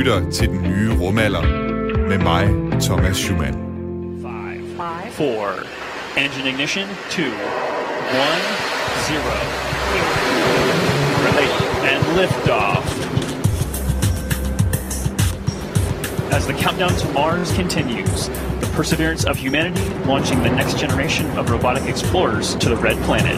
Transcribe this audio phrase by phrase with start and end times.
[0.00, 1.42] lytter til den nye rumalder
[2.08, 2.48] med mig,
[2.80, 3.54] Thomas Schumann.
[4.22, 5.46] Five, four,
[6.16, 7.32] engine ignition, two,
[8.28, 8.44] one,
[9.06, 9.36] zero.
[11.26, 11.54] Right,
[11.92, 12.84] and liftoff.
[16.32, 18.28] As the countdown to Mars continues,
[18.60, 23.36] the perseverance of humanity launching the next generation of robotic explorers to the red planet.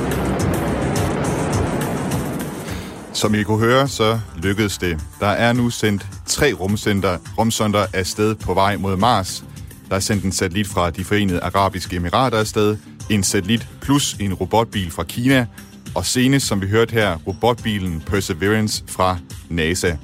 [3.15, 5.01] Som I kunne høre, så lykkedes det.
[5.21, 9.45] Der er nu sendt tre rumsonder, rumsonder afsted på vej mod Mars.
[9.89, 12.77] Der er sendt en satellit fra de forenede arabiske emirater afsted,
[13.11, 15.47] en satellit plus en robotbil fra Kina,
[15.95, 19.97] og senest, som vi hørte her, robotbilen Perseverance fra NASA.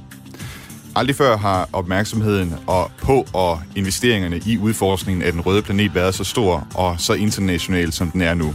[0.96, 6.14] Aldrig før har opmærksomheden og på og investeringerne i udforskningen af den røde planet været
[6.14, 8.54] så stor og så international, som den er nu.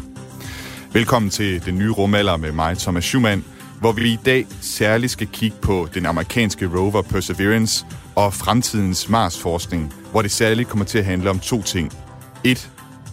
[0.93, 3.43] Velkommen til den nye rumalder med mig, Thomas Schumann,
[3.83, 9.93] hvor vi i dag særligt skal kigge på den amerikanske rover Perseverance og fremtidens Mars-forskning,
[10.11, 11.91] hvor det særligt kommer til at handle om to ting.
[12.43, 12.69] Et,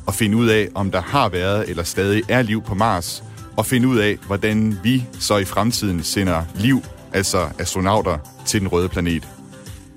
[0.08, 3.24] at finde ud af, om der har været eller stadig er liv på Mars,
[3.56, 8.68] og finde ud af, hvordan vi så i fremtiden sender liv, altså astronauter, til den
[8.68, 9.28] røde planet.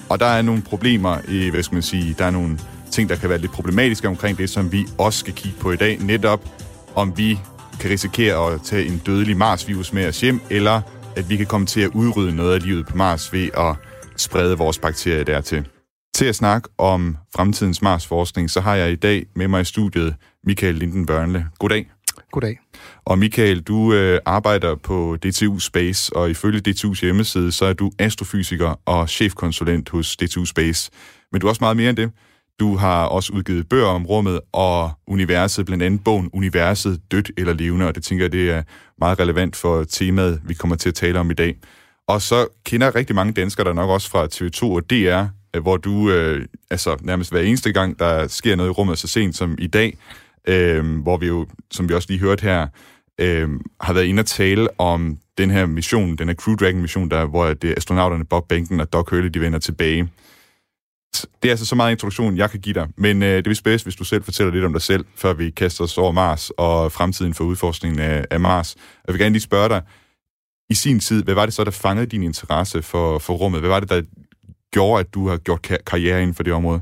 [0.10, 2.60] Og der er nogle problemer, i, hvad skal man sige, der er nogle
[2.92, 5.76] ting, der kan være lidt problematiske omkring det, som vi også skal kigge på i
[5.76, 5.98] dag.
[6.02, 6.50] Netop
[6.96, 7.40] om vi
[7.80, 10.82] kan risikere at tage en dødelig Mars-virus med os hjem, eller
[11.16, 13.76] at vi kan komme til at udrydde noget af livet på Mars ved at
[14.18, 15.68] sprede vores bakterier dertil.
[16.16, 20.16] Til at snakke om fremtidens Mars-forskning, så har jeg i dag med mig i studiet
[20.44, 21.48] Michael Linden Børnle.
[21.60, 21.92] Goddag.
[22.32, 22.60] Goddag.
[23.06, 27.92] Og Michael, du øh, arbejder på DTU Space, og ifølge DTU's hjemmeside, så er du
[28.00, 30.92] astrofysiker og chefkonsulent hos DTU Space.
[31.32, 32.12] Men du er også meget mere end det.
[32.60, 37.54] Du har også udgivet bøger om rummet og universet, blandt andet bogen Universet, dødt eller
[37.54, 38.64] levende, og det tænker jeg, det er
[39.00, 41.56] meget relevant for temaet, vi kommer til at tale om i dag.
[42.08, 45.78] Og så kender rigtig mange danskere der nok også fra TV2 og DR, øh, hvor
[45.78, 49.56] du øh, altså nærmest hver eneste gang, der sker noget i rummet så sent som
[49.60, 49.98] i dag,
[50.48, 52.68] øh, hvor vi jo, som vi også lige hørte her,
[53.20, 53.50] øh,
[53.82, 57.48] har været inde og tale om den her mission, den her Crew Dragon-mission, der, hvor
[57.48, 60.10] det er øh, astronauterne Bob Benken og Doc Hurley, de vender tilbage.
[61.22, 63.86] Det er altså så meget introduktion, jeg kan give dig, men øh, det vil bedst,
[63.86, 66.92] hvis du selv fortæller lidt om dig selv, før vi kaster os over Mars og
[66.92, 68.76] fremtiden for udforskningen af, af Mars.
[69.08, 69.82] Jeg vil gerne lige spørge dig,
[70.70, 73.60] i sin tid, hvad var det så, der fangede din interesse for, for rummet?
[73.62, 74.02] Hvad var det, der
[74.72, 76.82] gjorde, at du har gjort kar- karriere inden for det område?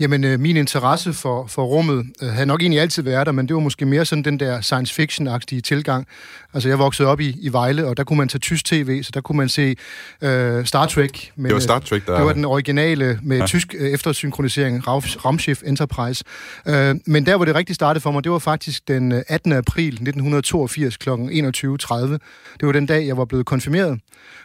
[0.00, 3.48] Jamen, øh, min interesse for, for rummet øh, havde nok egentlig altid været der, men
[3.48, 6.06] det var måske mere sådan den der science fiction-agtige tilgang.
[6.54, 9.10] Altså, jeg voksede op i, i Vejle, og der kunne man tage tysk tv, så
[9.14, 9.76] der kunne man se
[10.22, 11.32] øh, Star Trek.
[11.36, 12.16] Men, det var Star Trek, der...
[12.16, 13.46] Det var den originale med ja.
[13.46, 16.24] tysk øh, eftersynkronisering, Raumschiff Enterprise.
[16.66, 19.52] Øh, men der, hvor det rigtig startede for mig, det var faktisk den 18.
[19.52, 21.08] april 1982 kl.
[21.10, 21.16] 21.30.
[21.16, 22.20] Det
[22.62, 24.00] var den dag, jeg var blevet konfirmeret.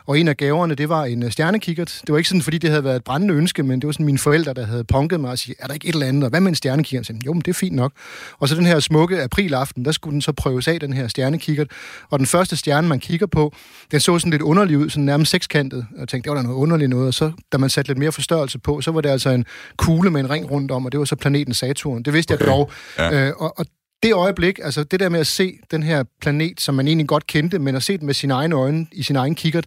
[0.05, 2.01] Og en af gaverne, det var en stjernekikkert.
[2.01, 4.05] Det var ikke sådan, fordi det havde været et brændende ønske, men det var sådan
[4.05, 6.23] mine forældre, der havde punket mig og sige, er der ikke et eller andet?
[6.23, 7.11] Og hvad med en stjernekikkert?
[7.25, 7.91] Jo, men det er fint nok.
[8.39, 11.67] Og så den her smukke aprilaften, der skulle den så prøves af, den her stjernekikkert.
[12.09, 13.53] Og den første stjerne, man kigger på,
[13.91, 15.85] den så sådan lidt underlig ud, sådan nærmest sekskantet.
[15.93, 17.07] Og jeg tænkte, det var da noget underligt noget.
[17.07, 19.45] Og så, da man satte lidt mere forstørrelse på, så var det altså en
[19.77, 22.03] kugle med en ring rundt om, og det var så planeten Saturn.
[22.03, 22.45] Det vidste okay.
[22.45, 22.71] jeg dog.
[22.97, 23.27] Ja.
[23.27, 23.65] Øh, og, og
[24.03, 27.27] det øjeblik, altså det der med at se den her planet, som man egentlig godt
[27.27, 29.65] kendte, men at se den med sine egne øjne, i sin egen kikkert,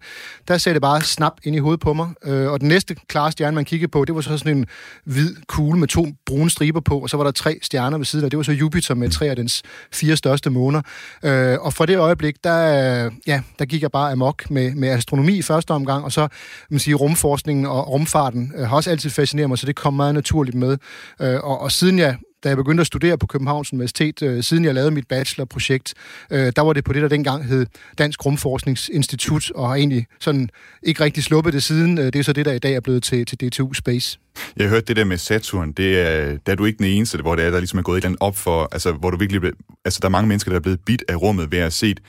[0.48, 2.08] der sagde det bare snap ind i hovedet på mig.
[2.24, 4.66] Øh, og den næste klare stjerne, man kiggede på, det var så sådan en
[5.04, 8.24] hvid kugle med to brune striber på, og så var der tre stjerner ved siden
[8.24, 8.30] af.
[8.30, 10.82] Det var så Jupiter med tre af dens fire største måner.
[11.24, 15.38] Øh, og fra det øjeblik, der, ja, der gik jeg bare amok med, med astronomi
[15.38, 16.28] i første omgang, og så
[16.70, 20.14] man sige, rumforskningen og rumfarten øh, har også altid fascineret mig, så det kom meget
[20.14, 20.78] naturligt med.
[21.20, 24.65] Øh, og, og siden jeg da jeg begyndte at studere på Københavns Universitet, øh, siden
[24.65, 25.95] jeg lavede mit bachelorprojekt,
[26.31, 27.67] øh, der var det på det, der dengang hed
[27.99, 30.49] Dansk Rumforskningsinstitut, og har egentlig sådan
[30.83, 31.99] ikke rigtig sluppet det siden.
[31.99, 34.19] Øh, det er så det, der i dag er blevet til, til DTU Space.
[34.56, 37.37] Jeg hørte det der med Saturn, det er, der er du ikke den eneste, hvor
[37.37, 39.53] det er, der ligesom er gået et eller andet op for, altså hvor du virkelig,
[39.84, 42.01] altså der er mange mennesker, der er blevet bit af rummet ved at have set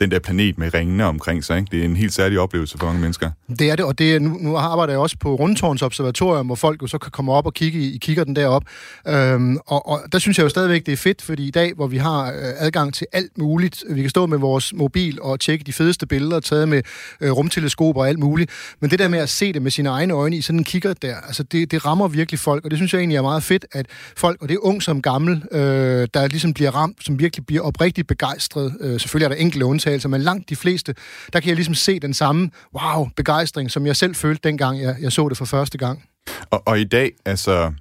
[0.00, 1.58] den der planet med ringene omkring sig.
[1.58, 1.68] Ikke?
[1.70, 3.30] Det er en helt særlig oplevelse for mange mennesker.
[3.58, 6.54] Det er det, og det er, nu, nu arbejder jeg også på Rundtårns Observatorium, hvor
[6.54, 8.62] folk jo så kan komme op og kigge i, i kigger den derop.
[9.08, 11.86] Øhm, og, og der synes jeg jo stadigvæk, det er fedt, fordi i dag, hvor
[11.86, 15.64] vi har øh, adgang til alt muligt, vi kan stå med vores mobil og tjekke
[15.64, 16.82] de fedeste billeder, taget med
[17.20, 18.50] øh, rumteleskoper og alt muligt,
[18.80, 20.94] men det der med at se det med sine egne øjne i sådan en kigger
[20.94, 23.66] der, altså det, det rammer virkelig folk, og det synes jeg egentlig er meget fedt,
[23.72, 23.86] at
[24.16, 27.62] folk, og det er ung som gammel, øh, der ligesom bliver ramt, som virkelig bliver
[27.62, 28.76] oprigtigt begejstret.
[28.80, 30.94] Øh, selvfølgelig er der enkelte udtalelser, men langt de fleste,
[31.32, 34.96] der kan jeg ligesom se den samme, wow, begejstring, som jeg selv følte dengang, jeg,
[35.00, 36.04] jeg så det for første gang.
[36.50, 37.72] Og, og i dag, altså,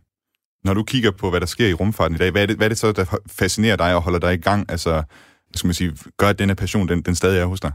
[0.64, 2.68] når du kigger på, hvad der sker i rumfarten i dag, hvad er det, hvad
[2.68, 4.72] er det så, der fascinerer dig og holder dig i gang?
[4.72, 5.04] Altså,
[5.56, 7.72] skal man sige, gør, at denne passion, den, den stadig er hos dig?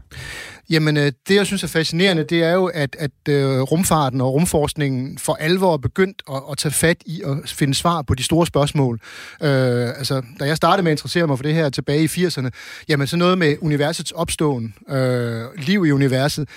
[0.71, 4.33] Jamen, øh, det jeg synes er fascinerende, det er jo, at, at øh, rumfarten og
[4.33, 8.23] rumforskningen for alvor er begyndt at, at tage fat i at finde svar på de
[8.23, 8.99] store spørgsmål.
[9.41, 9.49] Øh,
[9.87, 12.49] altså, da jeg startede med at interessere mig for det her tilbage i 80'erne,
[12.89, 16.47] jamen så noget med universets opståen, øh, liv i universet,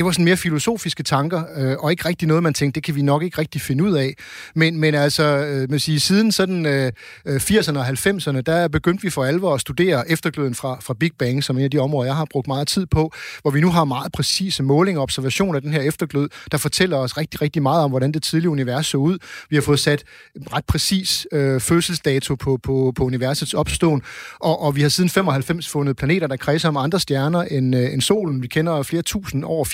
[0.00, 2.94] det var sådan mere filosofiske tanker, øh, og ikke rigtig noget, man tænkte, det kan
[2.94, 4.14] vi nok ikke rigtig finde ud af.
[4.54, 6.92] Men, men altså, øh, man sige, siden sådan øh,
[7.26, 11.10] øh 80'erne og 90'erne, der begyndte vi for alvor at studere eftergløden fra, fra Big
[11.18, 13.12] Bang, som er en af de områder, jeg har brugt meget tid på,
[13.42, 16.96] hvor vi nu har meget præcise målinger og observationer af den her efterglød, der fortæller
[16.96, 19.18] os rigtig, rigtig meget om, hvordan det tidlige univers så ud.
[19.50, 20.04] Vi har fået sat
[20.52, 24.02] ret præcis øh, fødselsdato på, på, på universets opståen,
[24.40, 27.92] og, og vi har siden 95 fundet planeter, der kredser om andre stjerner end, øh,
[27.92, 28.42] end solen.
[28.42, 29.64] Vi kender flere tusind, over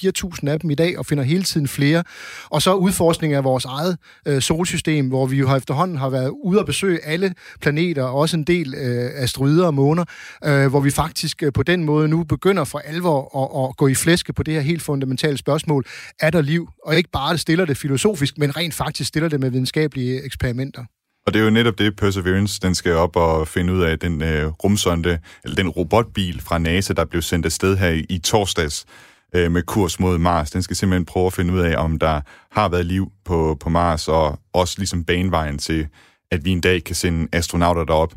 [0.42, 2.04] 4.000 af dem i dag, og finder hele tiden flere.
[2.50, 6.32] Og så udforskning af vores eget øh, solsystem, hvor vi jo har efterhånden har været
[6.44, 10.04] ude og besøge alle planeter, også en del øh, asteroider og måner,
[10.44, 13.88] øh, hvor vi faktisk øh, på den måde nu begynder for alvor at, at gå
[13.88, 15.84] i flæske på det her helt fundamentale spørgsmål.
[16.20, 16.68] Er der liv?
[16.84, 20.84] Og ikke bare stiller det filosofisk, men rent faktisk stiller det med videnskabelige eksperimenter.
[21.26, 24.22] Og det er jo netop det, Perseverance den skal op og finde ud af, den
[24.22, 28.86] øh, rumsonde, eller den robotbil fra NASA, der blev sendt afsted her i, i torsdags
[29.34, 30.50] øh, med kurs mod Mars.
[30.50, 32.20] Den skal simpelthen prøve at finde ud af, om der
[32.50, 35.88] har været liv på, på Mars, og også ligesom banevejen til,
[36.30, 38.14] at vi en dag kan sende astronauter derop.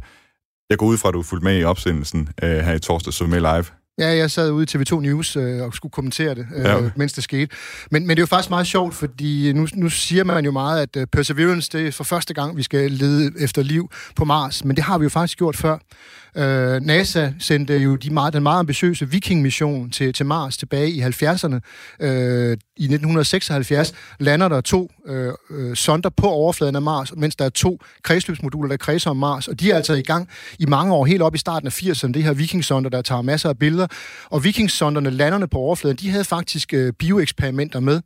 [0.70, 3.26] Jeg går ud fra, at du fulgte med i opsendelsen øh, her i torsdags, så
[3.26, 3.66] med live.
[4.00, 6.78] Ja, jeg sad ude i TV2 News øh, og skulle kommentere det, øh, ja.
[6.96, 7.56] mens det skete.
[7.92, 10.82] Men, men det er jo faktisk meget sjovt, fordi nu, nu siger man jo meget,
[10.82, 14.66] at uh, Perseverance, det er for første gang, vi skal lede efter liv på Mars.
[14.66, 15.78] Men det har vi jo faktisk gjort før.
[16.36, 21.02] Øh, NASA sendte jo de meget, den meget ambitiøse Viking-mission til, til Mars tilbage i
[21.02, 21.60] 70'erne.
[22.00, 27.46] Øh, I 1976 lander der to øh, øh, sonder på overfladen af Mars, mens der
[27.46, 29.48] er to kredsløbsmoduler, der kredser om Mars.
[29.48, 30.30] Og de er altså i gang
[30.60, 33.50] i mange år, helt op i starten af 80'erne, det her Viking-sonder, der tager masser
[33.50, 33.88] af billeder.
[34.30, 38.02] Og Viking-sonderne, landerne på overfladen, de havde faktisk øh, bioeksperimenter med.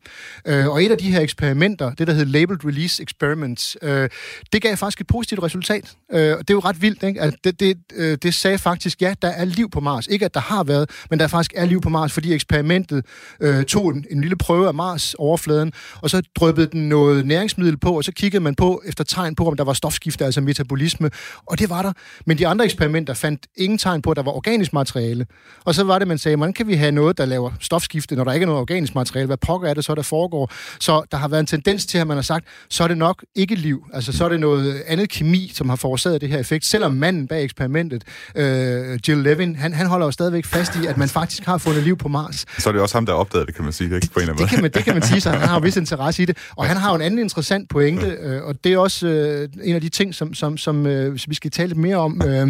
[0.48, 4.10] Øh, og et af de her eksperimenter, det der hed Labeled Release Experiments, øh,
[4.54, 5.96] det gav faktisk et positivt resultat.
[6.14, 7.22] Øh, det er jo ret vildt, ikke?
[7.22, 10.08] At det, det, øh, det sagde faktisk, ja, der er liv på Mars.
[10.08, 13.06] Ikke at der har været, men der faktisk er liv på Mars, fordi eksperimentet
[13.40, 17.98] øh, tog en, en lille prøve af Mars-overfladen, og så dryppede den noget næringsmiddel på,
[17.98, 21.10] og så kiggede man på efter tegn på, om der var stofskifte, altså metabolisme,
[21.46, 21.94] og det var der.
[22.26, 25.26] Men de andre eksperimenter fandt ingen tegn på, at der var organisk materiale.
[25.66, 28.24] Og så var det, man sagde, hvordan kan vi have noget, der laver stofskifte, når
[28.24, 29.28] der ikke er noget organisk materiale?
[29.28, 30.52] Hvad pokker er det så, der foregår?
[30.80, 33.26] Så der har været en tendens til, at man har sagt, så er det nok
[33.36, 33.86] ikke liv.
[33.94, 37.28] Altså så er det noget andet kemi, som har forårsaget det her effekt, selvom manden
[37.28, 38.04] bag eksperimentet
[38.36, 41.84] øh, Jill Levin, han, han holder jo stadigvæk fast i, at man faktisk har fundet
[41.84, 42.46] liv på Mars.
[42.58, 44.08] Så er det også ham, der opdagede det, kan man sige, ikke?
[44.14, 44.50] På en eller anden måde.
[44.50, 46.38] Det kan man, det kan man sige, så han har jo vis interesse i det.
[46.56, 49.76] Og han har jo en anden interessant pointe, øh, og det er også øh, en
[49.76, 52.22] af de ting, som, som, som øh, vi skal tale lidt mere om.
[52.26, 52.48] Øh,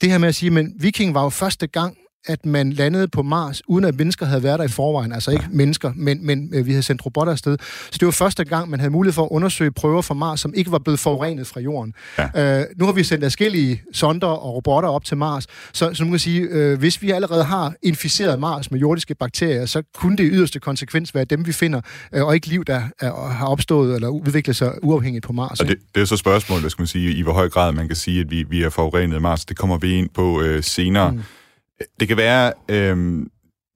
[0.00, 1.96] det her med at sige, men Viking var jo første gang,
[2.26, 5.12] at man landede på Mars, uden at mennesker havde været der i forvejen.
[5.12, 7.56] Altså ikke mennesker, men, men øh, vi havde sendt robotter afsted.
[7.90, 10.54] Så det var første gang, man havde mulighed for at undersøge prøver fra Mars, som
[10.54, 11.94] ikke var blevet forurenet fra Jorden.
[12.18, 12.60] Ja.
[12.60, 16.10] Øh, nu har vi sendt forskellige sonder og robotter op til Mars, så, så nu
[16.10, 20.28] kan sige, øh, hvis vi allerede har inficeret Mars med jordiske bakterier, så kunne det
[20.32, 21.80] yderste konsekvens være dem, vi finder,
[22.12, 25.60] øh, og ikke liv, der er, har opstået eller udviklet sig uafhængigt på Mars.
[25.60, 27.96] Og det, det er så spørgsmålet, skal man sige, i hvor høj grad man kan
[27.96, 29.44] sige, at vi, vi er forurenet Mars.
[29.44, 31.12] Det kommer vi ind på øh, senere.
[31.12, 31.20] Mm.
[32.00, 33.26] Det kan være, øh,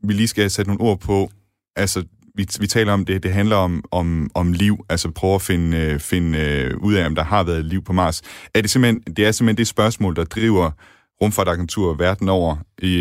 [0.05, 1.31] vi lige skal sætte nogle ord på,
[1.76, 2.05] altså
[2.35, 5.77] vi, vi taler om det, det handler om, om, om liv, altså prøve at finde,
[5.77, 8.22] øh, finde øh, ud af, om der har været liv på Mars.
[8.55, 10.70] Er det, simpelthen, det er simpelthen det spørgsmål, der driver
[11.22, 12.96] rumfartagentur verden over i,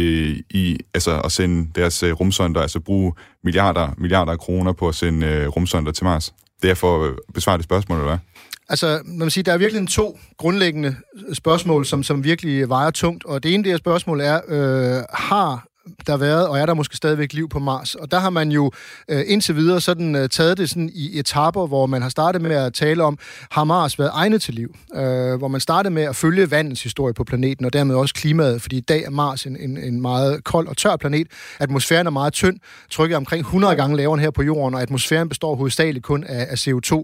[0.50, 4.96] i altså at sende deres øh, rumsonder, altså bruge milliarder, milliarder af kroner på at
[4.96, 6.34] sende øh, rumsonder til Mars.
[6.62, 8.20] Det er for at besvare det spørgsmål, eller hvad?
[8.70, 10.96] Altså, man siger, sige, der er virkelig to grundlæggende
[11.34, 13.26] spørgsmål, som, som virkelig vejer tungt.
[13.26, 15.68] Og det ene det spørgsmål er, øh, har
[16.08, 17.96] der været, og er der måske stadigvæk liv på Mars.
[17.96, 18.72] Og der har man jo
[19.10, 22.56] øh, indtil videre sådan øh, taget det sådan i etaper, hvor man har startet med
[22.56, 23.18] at tale om,
[23.52, 24.76] har Mars været egnet til liv?
[24.96, 28.62] Øh, hvor man startede med at følge vandets historie på planeten, og dermed også klimaet,
[28.62, 31.28] fordi i dag er Mars en, en, en meget kold og tør planet.
[31.60, 35.30] Atmosfæren er meget tynd, trykket omkring 100 gange lavere end her på Jorden, og atmosfæren
[35.30, 37.04] består hovedsageligt kun af, af CO2.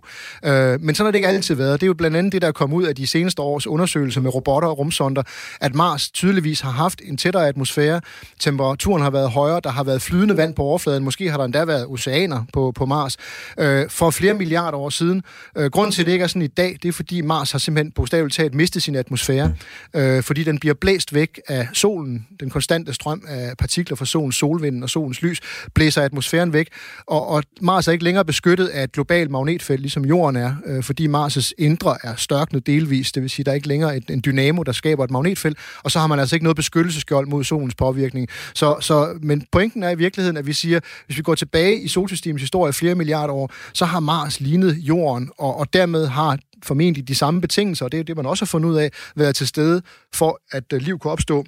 [0.50, 1.82] Øh, men sådan har det ikke altid været.
[1.82, 4.22] Det er jo blandt andet det, der er kommet ud af de seneste års undersøgelser
[4.22, 5.24] med robotter og rumsonder,
[5.62, 8.02] at Mars tydeligvis har haft en tættere atmosfære,
[8.40, 11.46] temper temperaturen har været højere, der har været flydende vand på overfladen, måske har der
[11.46, 13.18] endda været oceaner på, på Mars,
[13.60, 15.24] øh, for flere milliarder år siden.
[15.58, 17.60] Øh, grunden til, at det ikke er sådan i dag, det er, fordi Mars har
[17.60, 19.54] simpelthen bogstaveligt talt mistet sin atmosfære,
[19.96, 24.36] øh, fordi den bliver blæst væk af solen, den konstante strøm af partikler fra solens
[24.36, 25.40] solvind og solens lys,
[25.76, 26.68] blæser atmosfæren væk,
[27.08, 30.84] og, og Mars er ikke længere beskyttet af et globalt magnetfelt, ligesom Jorden er, øh,
[30.84, 34.22] fordi Mars' indre er størknet delvis, det vil sige, der er ikke længere et, en
[34.26, 37.76] dynamo, der skaber et magnetfelt, og så har man altså ikke noget beskyttelsesskjold mod solens
[37.76, 38.28] påvirkning.
[38.62, 41.88] Så, så, men pointen er i virkeligheden, at vi siger, hvis vi går tilbage i
[41.88, 47.08] solsystemets historie flere milliarder år, så har Mars lignet Jorden, og, og dermed har formentlig
[47.08, 49.48] de samme betingelser, og det er det, man også har fundet ud af, været til
[49.48, 49.82] stede
[50.14, 51.46] for, at øh, liv kunne opstå.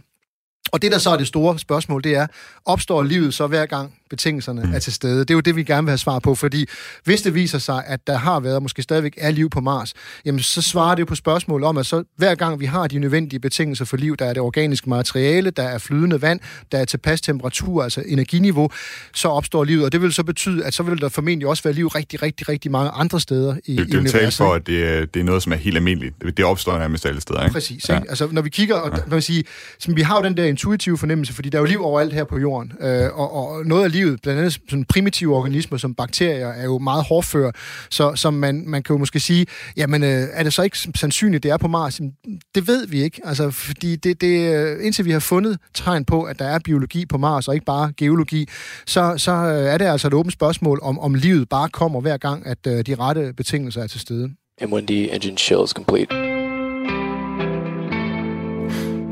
[0.71, 2.27] Og det, der så er det store spørgsmål, det er,
[2.65, 4.73] opstår livet så hver gang betingelserne mm.
[4.73, 5.19] er til stede?
[5.19, 6.65] Det er jo det, vi gerne vil have svar på, fordi
[7.03, 9.93] hvis det viser sig, at der har været, og måske stadigvæk er liv på Mars,
[10.25, 12.99] jamen så svarer det jo på spørgsmål om, at så hver gang vi har de
[12.99, 16.39] nødvendige betingelser for liv, der er det organiske materiale, der er flydende vand,
[16.71, 18.69] der er tilpas temperatur, altså energiniveau,
[19.13, 21.73] så opstår livet, og det vil så betyde, at så vil der formentlig også være
[21.73, 24.25] liv rigtig, rigtig, rigtig mange andre steder i, det, i universet.
[24.25, 26.15] Det for, at det er, det er noget, som er helt almindeligt.
[26.37, 27.53] Det opstår nærmest alle steder, ikke?
[27.53, 27.89] Præcis.
[27.89, 27.95] Ja.
[27.95, 28.09] Ikke?
[28.09, 29.03] Altså, når vi kigger, og, ja.
[29.07, 29.43] man sige,
[29.87, 32.39] vi har jo den der intuitive fornemmelse, fordi der er jo liv overalt her på
[32.39, 36.63] jorden, øh, og, og noget af livet, blandt andet sådan primitive organismer som bakterier, er
[36.63, 37.51] jo meget hårdføre,
[37.89, 39.45] så, så man, man kan jo måske sige,
[39.77, 41.99] jamen øh, er det så ikke sandsynligt, det er på Mars?
[41.99, 42.13] Jamen,
[42.55, 46.23] det ved vi ikke, altså fordi det, det, øh, indtil vi har fundet tegn på,
[46.23, 48.47] at der er biologi på Mars, og ikke bare geologi,
[48.85, 52.17] så, så øh, er det altså et åbent spørgsmål, om, om livet bare kommer hver
[52.17, 54.29] gang, at øh, de rette betingelser er til stede.
[54.61, 56.32] And when the engine shell is complete.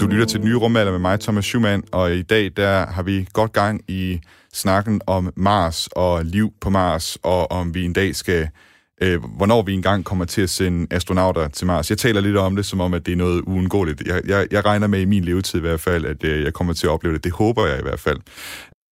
[0.02, 3.04] Du lytter til den nye rumalder med mig, Thomas Schumann, og i dag der har
[3.04, 4.22] vi godt gang i
[4.54, 8.50] snakken om Mars og liv på Mars, og om vi en dag skal,
[9.02, 11.90] øh, hvornår vi engang kommer til at sende astronauter til Mars.
[11.90, 14.02] Jeg taler lidt om det, som om, at det er noget uundgåeligt.
[14.06, 16.74] Jeg, jeg, jeg regner med i min levetid i hvert fald, at øh, jeg kommer
[16.74, 17.24] til at opleve det.
[17.24, 18.18] Det håber jeg i hvert fald.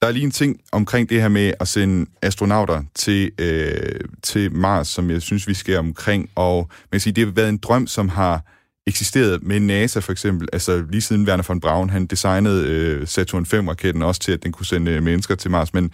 [0.01, 4.51] Der er lige en ting omkring det her med at sende astronauter til, øh, til
[4.51, 6.29] Mars, som jeg synes, vi skal omkring.
[6.35, 8.41] Og man kan sige, det har været en drøm, som har
[8.89, 13.43] eksisteret med NASA for eksempel, altså lige siden Werner von Braun, han designede øh, Saturn
[13.43, 15.91] 5-raketten også til, at den kunne sende øh, mennesker til Mars, men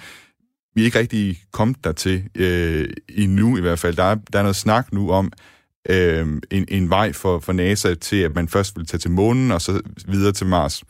[0.76, 3.96] vi er ikke rigtig kommet dertil øh, endnu i hvert fald.
[3.96, 5.32] Der er, der er noget snak nu om
[5.90, 9.52] øh, en, en vej for, for NASA til, at man først vil tage til månen
[9.52, 10.84] og så videre til Mars.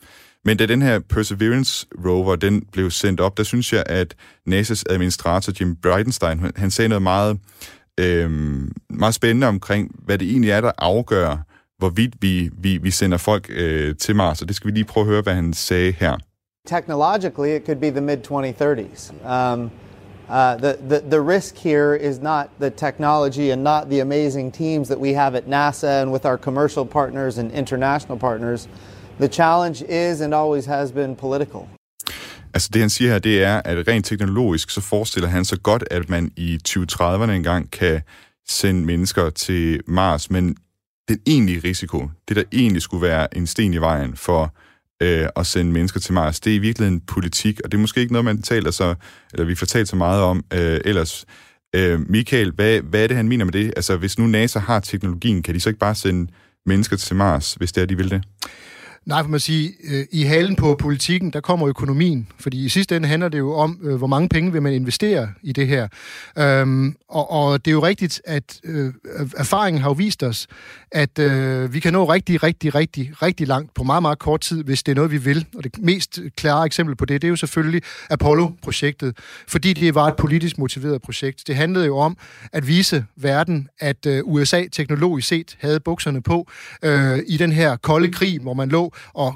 [0.44, 4.14] Men da den her Perseverance rover, den blev sendt op, der synes jeg, at
[4.48, 7.38] NASA's administrator Jim Bridenstine, han sagde noget meget,
[8.00, 8.30] øh,
[8.90, 11.36] meget spændende omkring, hvad det egentlig er, der afgør,
[11.78, 15.04] hvorvidt vi, vi, vi sender folk øh, til Mars, og det skal vi lige prøve
[15.04, 16.16] at høre, hvad han sagde her.
[16.66, 19.12] Technologically, it could be the mid 2030s.
[19.24, 19.70] Um,
[20.28, 24.88] uh, the, the, the risk here is not the technology and not the amazing teams
[24.88, 28.68] that we have at NASA and with our commercial partners and international partners.
[29.20, 31.60] The challenge is and always has been political.
[32.54, 35.84] Altså det han siger her, det er, at rent teknologisk, så forestiller han sig godt,
[35.90, 38.00] at man i 2030'erne engang kan
[38.48, 40.56] sende mennesker til Mars, men
[41.08, 44.54] den egentlige risiko, det der egentlig skulle være en sten i vejen for
[45.02, 48.00] øh, at sende mennesker til Mars, det er i virkeligheden politik, og det er måske
[48.00, 48.94] ikke noget, man taler så,
[49.32, 51.24] eller vi får talt så meget om øh, ellers.
[51.74, 53.72] Øh, Michael, hvad, hvad er det, han mener med det?
[53.76, 56.32] Altså, hvis nu NASA har teknologien, kan de så ikke bare sende
[56.66, 58.22] mennesker til Mars, hvis det er, de vil det?
[59.06, 62.28] Nej, for man sige, øh, i halen på politikken, der kommer økonomien.
[62.38, 65.28] Fordi i sidste ende handler det jo om, øh, hvor mange penge vil man investere
[65.42, 65.88] i det her.
[66.38, 68.92] Øhm, og, og det er jo rigtigt, at øh,
[69.36, 70.46] erfaringen har jo vist os,
[70.92, 74.64] at øh, vi kan nå rigtig, rigtig, rigtig, rigtig langt på meget, meget kort tid,
[74.64, 75.46] hvis det er noget, vi vil.
[75.56, 79.18] Og det mest klare eksempel på det, det er jo selvfølgelig Apollo-projektet.
[79.48, 81.46] Fordi det var et politisk motiveret projekt.
[81.46, 82.16] Det handlede jo om
[82.52, 86.48] at vise verden, at øh, USA teknologisk set havde bukserne på
[86.82, 89.34] øh, i den her kolde krig, hvor man lå og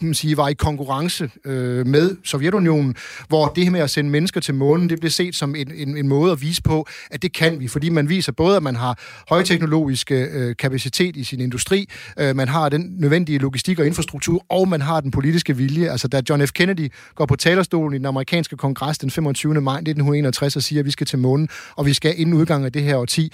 [0.00, 2.94] man sige, var i konkurrence øh, med Sovjetunionen,
[3.28, 5.96] hvor det her med at sende mennesker til månen, det blev set som en, en,
[5.96, 8.76] en måde at vise på, at det kan vi, fordi man viser både, at man
[8.76, 14.44] har højteknologisk øh, kapacitet i sin industri, øh, man har den nødvendige logistik og infrastruktur,
[14.48, 15.90] og man har den politiske vilje.
[15.90, 16.52] Altså, da John F.
[16.52, 19.60] Kennedy går på talerstolen i den amerikanske kongres den 25.
[19.60, 22.72] maj 1961 og siger, at vi skal til månen, og vi skal inden udgangen af
[22.72, 23.32] det her årti,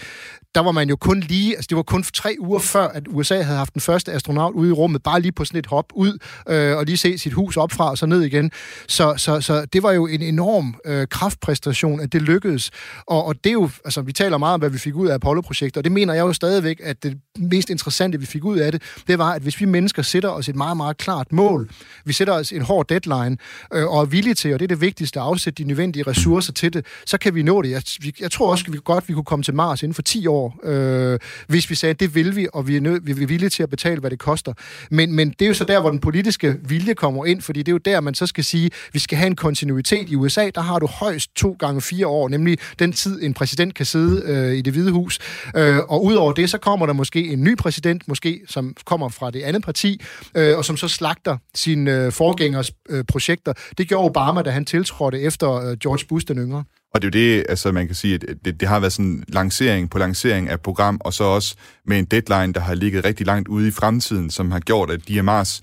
[0.55, 3.43] der var man jo kun lige, altså det var kun tre uger før, at USA
[3.43, 6.19] havde haft den første astronaut ude i rummet, bare lige på sådan et hop ud,
[6.49, 8.51] øh, og lige se sit hus opfra og så ned igen.
[8.89, 12.71] Så, så, så det var jo en enorm øh, kraftpræstation, at det lykkedes.
[13.07, 15.15] Og, og det er jo, altså vi taler meget om, hvad vi fik ud af
[15.15, 18.73] Apollo-projektet, og det mener jeg jo stadigvæk, at det mest interessante, vi fik ud af
[18.73, 21.71] det, det var, at hvis vi mennesker sætter os et meget, meget klart mål,
[22.05, 23.37] vi sætter os en hård deadline,
[23.75, 26.53] øh, og er villige til, og det er det vigtigste, at afsætte de nødvendige ressourcer
[26.53, 27.71] til det, så kan vi nå det.
[27.71, 27.83] Jeg,
[28.21, 30.61] jeg tror også, at vi godt vi kunne komme til Mars inden for 10 år,
[30.65, 33.51] øh, hvis vi sagde, at det vil vi, og vi er, nød, vi er villige
[33.51, 34.53] til at betale, hvad det koster.
[34.91, 37.59] Men, men det er jo så der, hvor den politiske politiske vilje kommer ind, fordi
[37.63, 40.09] det er jo der, man så skal sige, at vi skal have en kontinuitet.
[40.11, 43.75] I USA, der har du højst to gange fire år, nemlig den tid, en præsident
[43.75, 45.19] kan sidde øh, i det hvide hus.
[45.57, 49.31] Øh, og udover det, så kommer der måske en ny præsident, måske som kommer fra
[49.31, 50.01] det andet parti,
[50.35, 53.53] øh, og som så slagter sine øh, forgængers øh, projekter.
[53.79, 56.65] Det gjorde Obama, da han tiltrådte efter øh, George Bush den yngre.
[56.95, 59.25] Og det er jo det, altså man kan sige, at det, det har været sådan
[59.29, 61.55] lancering på lancering af program, og så også
[61.87, 65.01] med en deadline, der har ligget rigtig langt ude i fremtiden, som har gjort, at
[65.11, 65.61] DMR's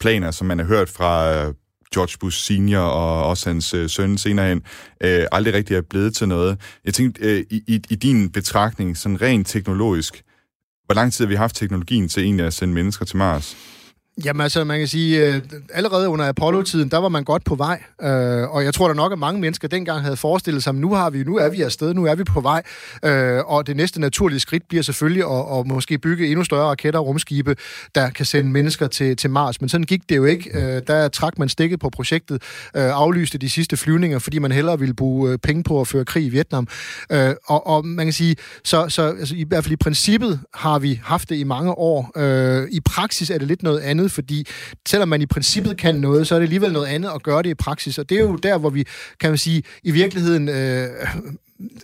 [0.00, 1.54] planer, som man har hørt fra øh,
[1.94, 4.62] George Bush senior og også hans øh, søn senere hen,
[5.00, 6.60] øh, aldrig rigtig er blevet til noget.
[6.84, 10.22] Jeg tænkte, øh, i, i din betragtning, sådan rent teknologisk,
[10.86, 13.56] hvor lang tid har vi haft teknologien til egentlig at sende mennesker til Mars?
[14.24, 15.42] Jamen altså, man kan sige, øh,
[15.74, 17.82] allerede under Apollo-tiden, der var man godt på vej.
[18.02, 20.94] Øh, og jeg tror da nok, at mange mennesker dengang havde forestillet sig, at nu,
[20.94, 22.62] har vi, nu er vi afsted, nu er vi på vej.
[23.04, 27.00] Øh, og det næste naturlige skridt bliver selvfølgelig at, at måske bygge endnu større raketter
[27.00, 27.56] og rumskibe,
[27.94, 29.60] der kan sende mennesker til, til Mars.
[29.60, 30.50] Men sådan gik det jo ikke.
[30.54, 32.42] Øh, der trak man stikket på projektet,
[32.76, 36.04] øh, aflyste de sidste flyvninger, fordi man hellere ville bruge øh, penge på at føre
[36.04, 36.68] krig i Vietnam.
[37.12, 40.78] Øh, og, og man kan sige, så, så altså, i hvert fald i princippet har
[40.78, 42.12] vi haft det i mange år.
[42.16, 44.46] Øh, I praksis er det lidt noget andet, fordi
[44.88, 47.50] selvom man i princippet kan noget, så er det alligevel noget andet at gøre det
[47.50, 48.84] i praksis, og det er jo der, hvor vi,
[49.20, 50.88] kan man sige, i virkeligheden øh,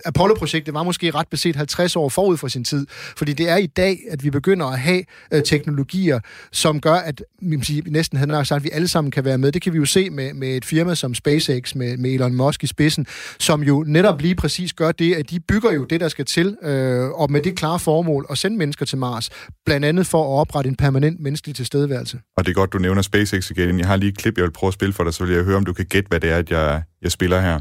[0.05, 3.67] Apollo-projektet var måske ret beset 50 år forud for sin tid, fordi det er i
[3.67, 6.21] dag, at vi begynder at have øh, teknologier,
[6.53, 9.53] som gør, at vi sige, næsten havde sagt, at vi alle sammen kan være med.
[9.53, 12.65] Det kan vi jo se med, med et firma som SpaceX, med, med Elon Musk
[12.65, 13.07] i spidsen,
[13.39, 16.57] som jo netop lige præcis gør det, at de bygger jo det, der skal til,
[16.63, 19.31] øh, og med det klare formål at sende mennesker til Mars,
[19.67, 22.21] blandt andet for at oprette en permanent menneskelig tilstedeværelse.
[22.37, 23.79] Og det er godt, du nævner SpaceX igen.
[23.79, 25.45] Jeg har lige et klip, jeg vil prøve at spille for dig, så vil jeg
[25.45, 27.61] høre, om du kan gætte, hvad det er, at jeg, jeg spiller her.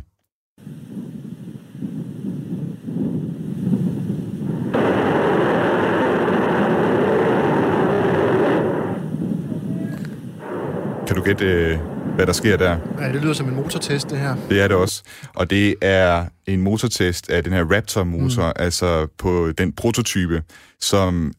[11.14, 11.80] Kan du gætte, øh,
[12.16, 12.78] hvad der sker der?
[13.00, 14.36] Ja, det lyder som en motortest, det her.
[14.50, 15.04] Det er det også.
[15.36, 18.54] Og det er en motortest af den her Raptor-motor, mm.
[18.56, 20.44] altså på den prototype,
[20.82, 21.34] som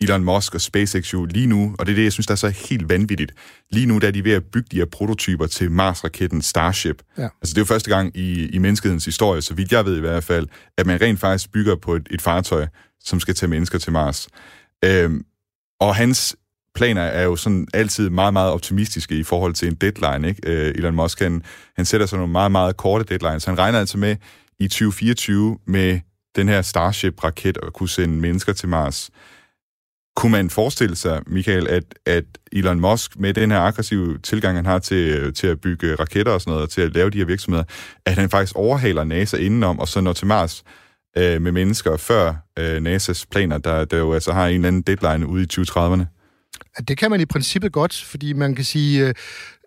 [0.00, 2.36] Elon Musk og SpaceX jo lige nu, og det er det, jeg synes, der er
[2.36, 3.32] så helt vanvittigt.
[3.70, 7.02] Lige nu der er de ved at bygge de her prototyper til Mars-raketten Starship.
[7.18, 7.22] Ja.
[7.22, 10.00] Altså det er jo første gang i, i menneskehedens historie, så vidt jeg ved i
[10.00, 10.46] hvert fald,
[10.78, 12.66] at man rent faktisk bygger på et, et fartøj,
[13.00, 14.28] som skal tage mennesker til Mars.
[14.84, 15.24] Øhm,
[15.80, 16.36] og hans
[16.74, 20.28] planer er jo sådan altid meget, meget optimistiske i forhold til en deadline.
[20.28, 20.40] Ikke?
[20.46, 21.42] Øh, Elon Musk, han,
[21.76, 23.44] han sætter sig nogle meget, meget korte deadlines.
[23.44, 24.16] Han regner altså med
[24.58, 26.00] i 2024 med
[26.36, 29.10] den her Starship-raket at kunne sende mennesker til Mars.
[30.16, 34.66] Kunne man forestille sig, Michael, at, at Elon Musk med den her aggressive tilgang, han
[34.66, 37.24] har til, til at bygge raketter og sådan noget, og til at lave de her
[37.24, 37.64] virksomheder,
[38.06, 40.64] at han faktisk overhaler NASA indenom, og så når til Mars
[41.16, 44.82] øh, med mennesker før øh, NASA's planer, der, der jo altså har en eller anden
[44.82, 46.13] deadline ude i 2030'erne?
[46.88, 49.14] Det kan man i princippet godt, fordi man kan sige, øh,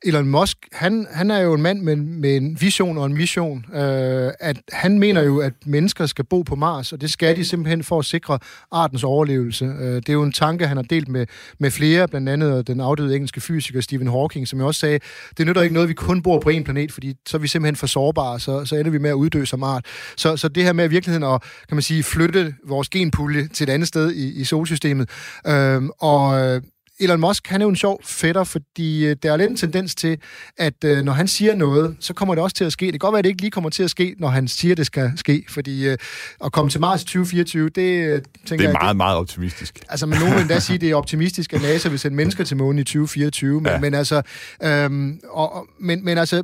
[0.03, 3.65] Elon Musk, han, han er jo en mand med, med en vision og en mission.
[3.75, 7.45] Øh, at han mener jo, at mennesker skal bo på Mars, og det skal de
[7.45, 8.39] simpelthen for at sikre
[8.71, 9.65] artens overlevelse.
[9.65, 11.25] Øh, det er jo en tanke, han har delt med,
[11.59, 14.99] med flere, blandt andet den afdøde engelske fysiker Stephen Hawking, som jo også sagde,
[15.37, 17.75] det nytter ikke noget, vi kun bor på én planet, fordi så er vi simpelthen
[17.75, 19.85] for sårbare, så, så ender vi med at uddø som art.
[20.17, 23.69] Så, så det her med i virkeligheden at kan man sige, flytte vores genpulje til
[23.69, 25.09] et andet sted i, i solsystemet,
[25.47, 26.61] øh, og øh,
[26.99, 29.95] Elon Musk, han er jo en sjov fætter, fordi øh, der er lidt en tendens
[29.95, 30.17] til,
[30.57, 32.85] at øh, når han siger noget, så kommer det også til at ske.
[32.85, 34.75] Det kan godt være, at det ikke lige kommer til at ske, når han siger,
[34.75, 35.97] det skal ske, fordi øh,
[36.45, 39.79] at komme til Mars 2024, det øh, tænker Det er jeg, meget, det, meget optimistisk.
[39.89, 42.43] Altså, men nogen vil endda sige, at det er optimistisk, at NASA vil sende mennesker
[42.43, 43.79] til månen i 2024, men, ja.
[43.79, 44.21] men altså,
[44.63, 46.43] øhm, og, men, men altså,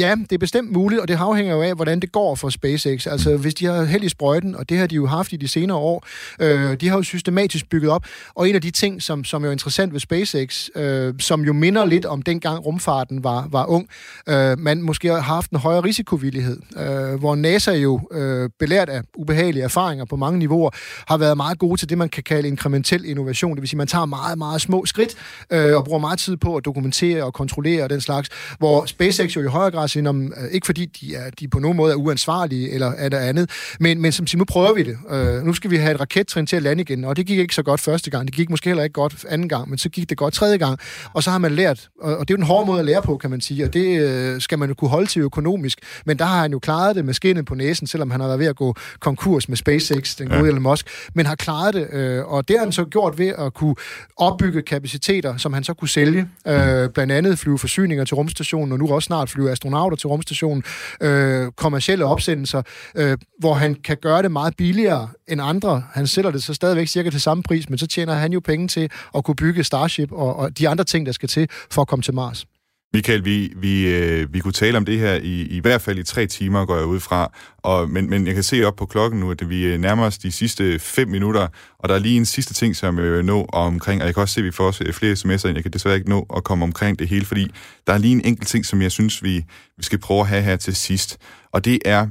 [0.00, 3.06] Ja, det er bestemt muligt, og det afhænger jo af, hvordan det går for SpaceX.
[3.06, 5.48] Altså, hvis de har held i sprøjten, og det har de jo haft i de
[5.48, 6.06] senere år,
[6.40, 8.04] øh, de har jo systematisk bygget op.
[8.34, 11.52] Og en af de ting, som, som er jo interessant ved SpaceX, øh, som jo
[11.52, 13.88] minder lidt om dengang rumfarten var, var ung,
[14.28, 19.02] øh, man måske har haft en højere risikovillighed, øh, hvor NASA jo, øh, belært af
[19.16, 20.70] ubehagelige erfaringer på mange niveauer,
[21.08, 23.54] har været meget gode til det, man kan kalde inkrementel innovation.
[23.54, 25.14] Det vil sige, man tager meget, meget små skridt,
[25.50, 29.36] øh, og bruger meget tid på at dokumentere og kontrollere og den slags, hvor SpaceX
[29.36, 31.92] jo i højere grad siger, om, øh, ikke fordi de, er, de på nogen måde
[31.92, 33.50] er uansvarlige eller er der andet,
[33.80, 34.96] men, men som siger, nu prøver vi det.
[35.10, 37.54] Øh, nu skal vi have et rakettrin til at lande igen, og det gik ikke
[37.54, 38.26] så godt første gang.
[38.26, 40.78] Det gik måske heller ikke godt anden gang, men så gik det godt tredje gang.
[41.12, 43.02] Og så har man lært, og, og det er jo en hård måde at lære
[43.02, 45.78] på, kan man sige, og det øh, skal man jo kunne holde til økonomisk.
[46.06, 48.38] Men der har han jo klaret det med skinnet på næsen, selvom han har været
[48.40, 50.46] ved at gå konkurs med SpaceX, den gode ja.
[50.46, 51.88] Elon Musk, men har klaret det.
[51.92, 53.74] Øh, og det har han så gjort ved at kunne
[54.16, 56.28] opbygge kapaciteter, som han så kunne sælge.
[56.46, 60.62] Øh, blandt andet flyve forsyninger til rumstationen, og nu også snart flyve astronauter til rumstationen,
[61.00, 62.62] øh, kommercielle opsendelser,
[62.94, 65.82] øh, hvor han kan gøre det meget billigere end andre.
[65.92, 68.68] Han sælger det så stadigvæk cirka til samme pris, men så tjener han jo penge
[68.68, 71.88] til at kunne bygge Starship og, og de andre ting, der skal til for at
[71.88, 72.46] komme til Mars.
[72.94, 76.02] Michael, vi, vi, øh, vi kunne tale om det her i, i hvert fald i
[76.02, 77.32] tre timer, går jeg ud fra.
[77.58, 80.18] Og, men, men jeg kan se op på klokken nu, at vi øh, nærmer os
[80.18, 81.48] de sidste fem minutter,
[81.78, 84.20] og der er lige en sidste ting, som jeg vil nå omkring, og jeg kan
[84.20, 86.26] også se, at vi får også øh, flere sms'er, end jeg kan desværre ikke nå
[86.36, 87.50] at komme omkring det hele, fordi
[87.86, 89.44] der er lige en enkelt ting, som jeg synes, vi,
[89.76, 91.18] vi skal prøve at have her til sidst.
[91.52, 92.06] Og det er,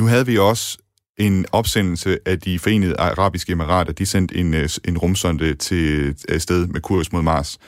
[0.00, 0.78] nu havde vi også
[1.18, 3.92] en opsendelse af de forenede arabiske emirater.
[3.92, 7.58] De sendte en, øh, en rumsonde til sted med kurs mod Mars.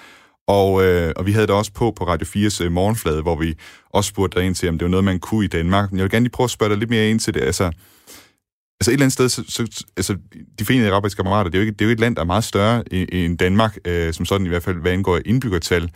[0.48, 3.54] Og, øh, og vi havde det også på på Radio 4's øh, morgenflade, hvor vi
[3.90, 5.90] også spurgte dig ind til, om det var noget, man kunne i Danmark.
[5.90, 7.40] Men jeg vil gerne lige prøve at spørge dig lidt mere ind til det.
[7.40, 7.64] Altså,
[8.80, 10.16] altså et eller andet sted, så, så, altså,
[10.58, 12.26] de forenede arabiske kammerater, det er, jo ikke, det er jo et land, der er
[12.26, 15.90] meget større end Danmark, øh, som sådan i hvert fald, hvad angår indbyggertal.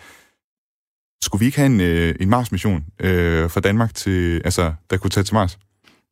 [1.23, 5.11] Skulle vi ikke have en, øh, en Mars-mission øh, fra Danmark, til, altså, der kunne
[5.11, 5.59] tage til Mars?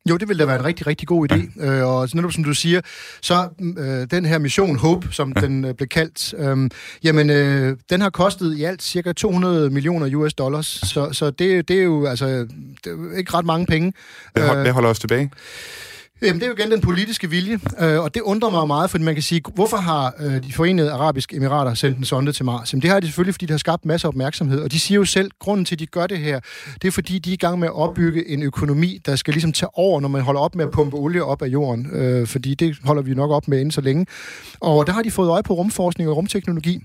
[0.09, 1.63] Jo, det ville da være en rigtig, rigtig god idé.
[1.63, 1.71] Ja.
[1.71, 2.81] Øh, og netop som du siger,
[3.21, 5.41] så øh, den her mission Hope, som ja.
[5.41, 6.69] den øh, blev kaldt, øh,
[7.03, 10.65] jamen, øh, den har kostet i alt cirka 200 millioner US dollars.
[10.65, 13.93] Så, så det, det er jo altså det er ikke ret mange penge.
[14.35, 15.31] Det, hold, det holder os tilbage.
[16.21, 19.03] Jamen, det er jo igen den politiske vilje, øh, og det undrer mig meget, fordi
[19.03, 22.73] man kan sige, hvorfor har øh, de forenede arabiske emirater sendt en sonde til Mars?
[22.73, 24.95] Jamen, det har de selvfølgelig, fordi det har skabt masser af opmærksomhed, og de siger
[24.95, 26.39] jo selv, grunden til, at de gør det her,
[26.81, 29.51] det er fordi, de er i gang med at opbygge en økonomi, der skal ligesom
[29.51, 32.53] tage over, når man holder op med at pumpe olie op af jorden, øh, fordi
[32.53, 34.05] det holder vi nok op med inden så længe.
[34.59, 36.79] Og der har de fået øje på rumforskning og rumteknologi,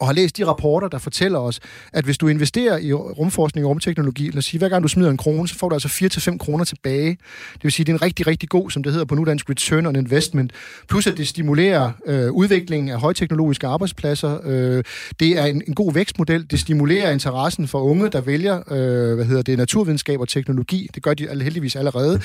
[0.00, 1.60] og har læst de rapporter, der fortæller os,
[1.92, 5.10] at hvis du investerer i rumforskning og rumteknologi, lad os sige, hver gang du smider
[5.10, 5.88] en krone, så får du altså
[6.32, 7.10] 4-5 kroner tilbage.
[7.52, 9.86] Det vil sige, det er en rigtig, rigtig god, som det hedder på nudansk, return
[9.86, 10.52] on investment.
[10.88, 14.38] Plus at det stimulerer øh, udviklingen af højteknologiske arbejdspladser.
[14.44, 14.84] Øh,
[15.20, 16.50] det er en, en god vækstmodel.
[16.50, 20.88] Det stimulerer interessen for unge, der vælger øh, hvad hedder det, naturvidenskab og teknologi.
[20.94, 22.20] Det gør de heldigvis allerede.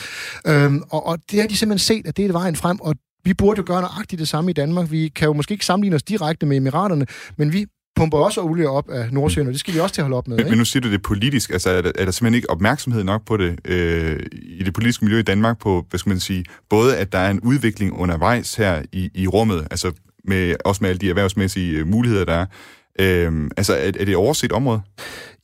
[0.48, 3.34] Øh, og, og det har de simpelthen set, at det er vejen frem, og vi
[3.34, 4.92] burde jo gøre nøjagtigt det samme i Danmark.
[4.92, 7.06] Vi kan jo måske ikke sammenligne os direkte med Emiraterne,
[7.38, 10.04] men vi pumper også olie op af Nordsjøen, og det skal vi også til at
[10.04, 10.38] holde op med.
[10.38, 11.52] Men, men nu siger du det politisk.
[11.52, 15.06] Altså, er der, er der simpelthen ikke opmærksomhed nok på det øh, i det politiske
[15.06, 18.56] miljø i Danmark på, hvad skal man sige, både at der er en udvikling undervejs
[18.56, 19.92] her i, i rummet, altså
[20.24, 22.46] med, også med alle de erhvervsmæssige øh, muligheder, der er.
[23.00, 24.82] Øh, altså, er, er det overset område?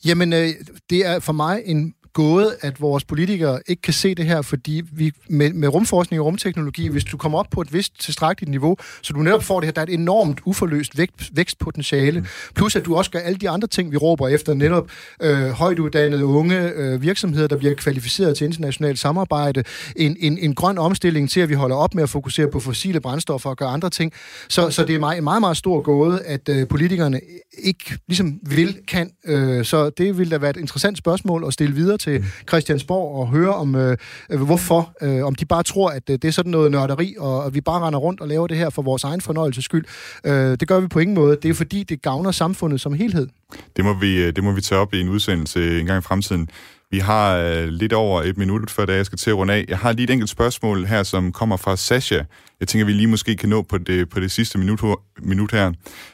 [0.06, 0.50] Jamen, øh,
[0.90, 4.82] det er for mig en gået, at vores politikere ikke kan se det her, fordi
[4.92, 8.78] vi med, med rumforskning og rumteknologi, hvis du kommer op på et vist tilstrækkeligt niveau,
[9.02, 12.86] så du netop får det her, der er et enormt uforløst vækst, vækstpotentiale, plus at
[12.86, 17.02] du også gør alle de andre ting, vi råber efter, netop øh, højtuddannede unge øh,
[17.02, 19.64] virksomheder, der bliver kvalificeret til internationalt samarbejde,
[19.96, 23.00] en, en, en grøn omstilling til, at vi holder op med at fokusere på fossile
[23.00, 24.14] brændstoffer og gøre andre ting.
[24.50, 27.20] Så, så det er meget, meget, meget stor gåde, at øh, politikerne
[27.64, 29.12] ikke ligesom vil, kan.
[29.26, 33.28] Øh, så det vil da være et interessant spørgsmål at stille videre til Christiansborg og
[33.28, 33.98] høre om, øh,
[34.30, 37.46] øh, hvorfor, øh, om de bare tror, at øh, det er sådan noget nørderi, og
[37.46, 39.86] at vi bare render rundt og laver det her for vores egen fornøjelses skyld.
[40.26, 41.38] Øh, det gør vi på ingen måde.
[41.44, 43.28] Det er fordi, det gavner samfundet som helhed.
[43.76, 46.02] Det må vi, øh, det må vi tage op i en udsendelse en gang i
[46.02, 46.50] fremtiden.
[46.92, 49.66] Vi har øh, lidt over et minut før, da jeg skal til at runde af.
[49.70, 52.20] Jeg har lige et enkelt spørgsmål her, som kommer fra Sasha.
[52.60, 54.82] Jeg tænker, vi lige måske kan nå på det, på det sidste minut,
[55.24, 55.72] minut her.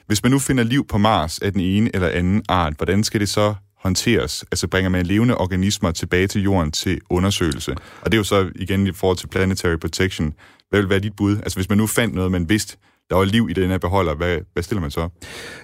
[0.08, 3.20] Hvis man nu finder liv på Mars af den ene eller anden art, hvordan skal
[3.20, 4.46] det så håndteres?
[4.52, 7.72] Altså bringer man levende organismer tilbage til jorden til undersøgelse?
[8.02, 10.34] Og det er jo så igen i forhold til planetary protection.
[10.70, 11.38] Hvad vil være dit bud?
[11.38, 12.78] Altså hvis man nu fandt noget, man vidste,
[13.10, 15.10] der var liv i den her beholder, hvad, hvad stiller man så?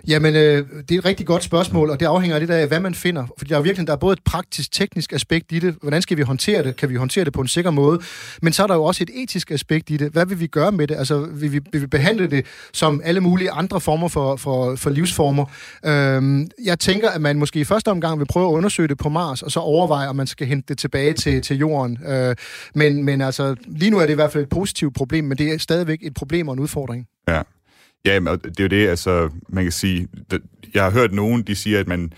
[0.08, 2.96] Jamen, øh, det er et rigtig godt spørgsmål, og det afhænger lidt af, hvad man
[2.96, 3.26] finder.
[3.38, 5.76] Fordi der er virkelig der er både et praktisk-teknisk aspekt i det.
[5.82, 6.76] Hvordan skal vi håndtere det?
[6.76, 8.00] Kan vi håndtere det på en sikker måde?
[8.42, 10.12] Men så er der jo også et etisk aspekt i det.
[10.12, 10.96] Hvad vil vi gøre med det?
[10.96, 14.90] Altså, vil vi, vil vi behandle det som alle mulige andre former for, for, for
[14.90, 15.46] livsformer?
[15.86, 19.10] Øhm, jeg tænker, at man måske i første omgang vil prøve at undersøge det på
[19.10, 21.98] Mars, og så overveje, om man skal hente det tilbage til, til jorden.
[22.08, 22.36] Øh,
[22.76, 25.54] men, men altså, lige nu er det i hvert fald et positivt problem, men det
[25.54, 27.08] er stadigvæk et problem og en udfordring.
[27.28, 27.42] Ja.
[28.06, 30.08] Ja, men det er jo det, altså, man kan sige,
[30.74, 32.14] jeg har hørt nogen, de siger, at man,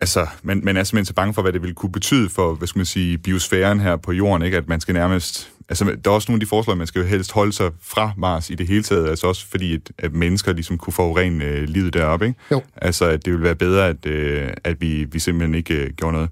[0.00, 2.68] altså, man, man er simpelthen så bange for, hvad det vil kunne betyde for, hvad
[2.68, 4.56] skal man sige, biosfæren her på jorden, ikke?
[4.56, 7.00] At man skal nærmest, altså, der er også nogle af de forslag, at man skal
[7.00, 10.12] jo helst holde sig fra Mars i det hele taget, altså også fordi, at, at
[10.12, 12.40] mennesker ligesom kunne forurene øh, livet deroppe, ikke?
[12.50, 12.62] Jo.
[12.76, 16.12] Altså, at det ville være bedre, at, øh, at vi, vi simpelthen ikke øh, gjorde
[16.12, 16.30] noget.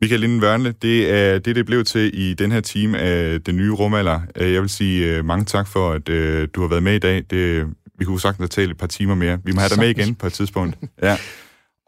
[0.00, 3.56] Michael Linden Wørnle, det er det, det blev til i den her time af Den
[3.56, 4.20] Nye Rumalder.
[4.36, 6.98] Øh, jeg vil sige uh, mange tak for, at uh, du har været med i
[6.98, 7.24] dag.
[7.30, 7.66] Det,
[7.98, 9.38] vi kunne sagtens tale et par timer mere.
[9.44, 10.78] Vi må have dig med igen på et tidspunkt.
[11.02, 11.16] Ja.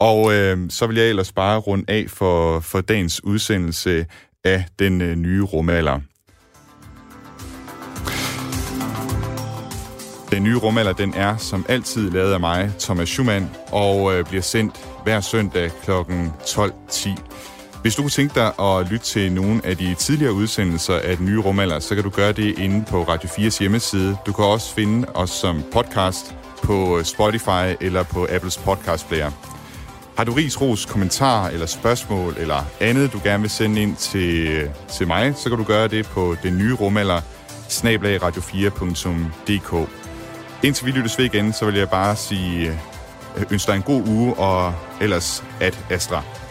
[0.00, 4.06] Og uh, så vil jeg ellers bare runde af for, for dagens udsendelse
[4.44, 6.00] af Den Nye Rumalder.
[10.30, 14.42] Den nye rumalder, den er som altid lavet af mig, Thomas Schumann, og øh, bliver
[14.42, 15.90] sendt hver søndag kl.
[15.90, 17.51] 12.10.
[17.82, 21.26] Hvis du kunne tænke dig at lytte til nogle af de tidligere udsendelser af den
[21.26, 24.16] nye rumalder, så kan du gøre det inde på Radio 4's hjemmeside.
[24.26, 29.30] Du kan også finde os som podcast på Spotify eller på Apples podcast player.
[30.16, 34.68] Har du ris, ros, kommentar eller spørgsmål eller andet, du gerne vil sende ind til,
[34.92, 37.20] til mig, så kan du gøre det på den nye rumalder
[37.68, 39.88] snablagradio4.dk.
[40.62, 42.78] Indtil vi lyttes ved igen, så vil jeg bare sige,
[43.36, 46.41] øh, ønsker dig en god uge, og ellers at Astra.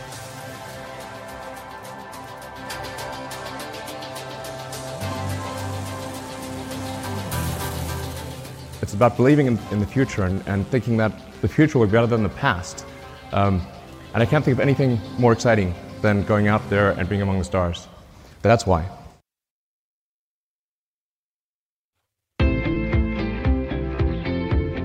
[9.02, 11.12] About believing in, in the future and, and thinking that
[11.42, 12.86] the future will be better than the past.
[13.32, 13.60] Um,
[14.14, 17.40] and I can't think of anything more exciting than going out there and being among
[17.40, 17.88] the stars.
[18.44, 18.86] But that's why.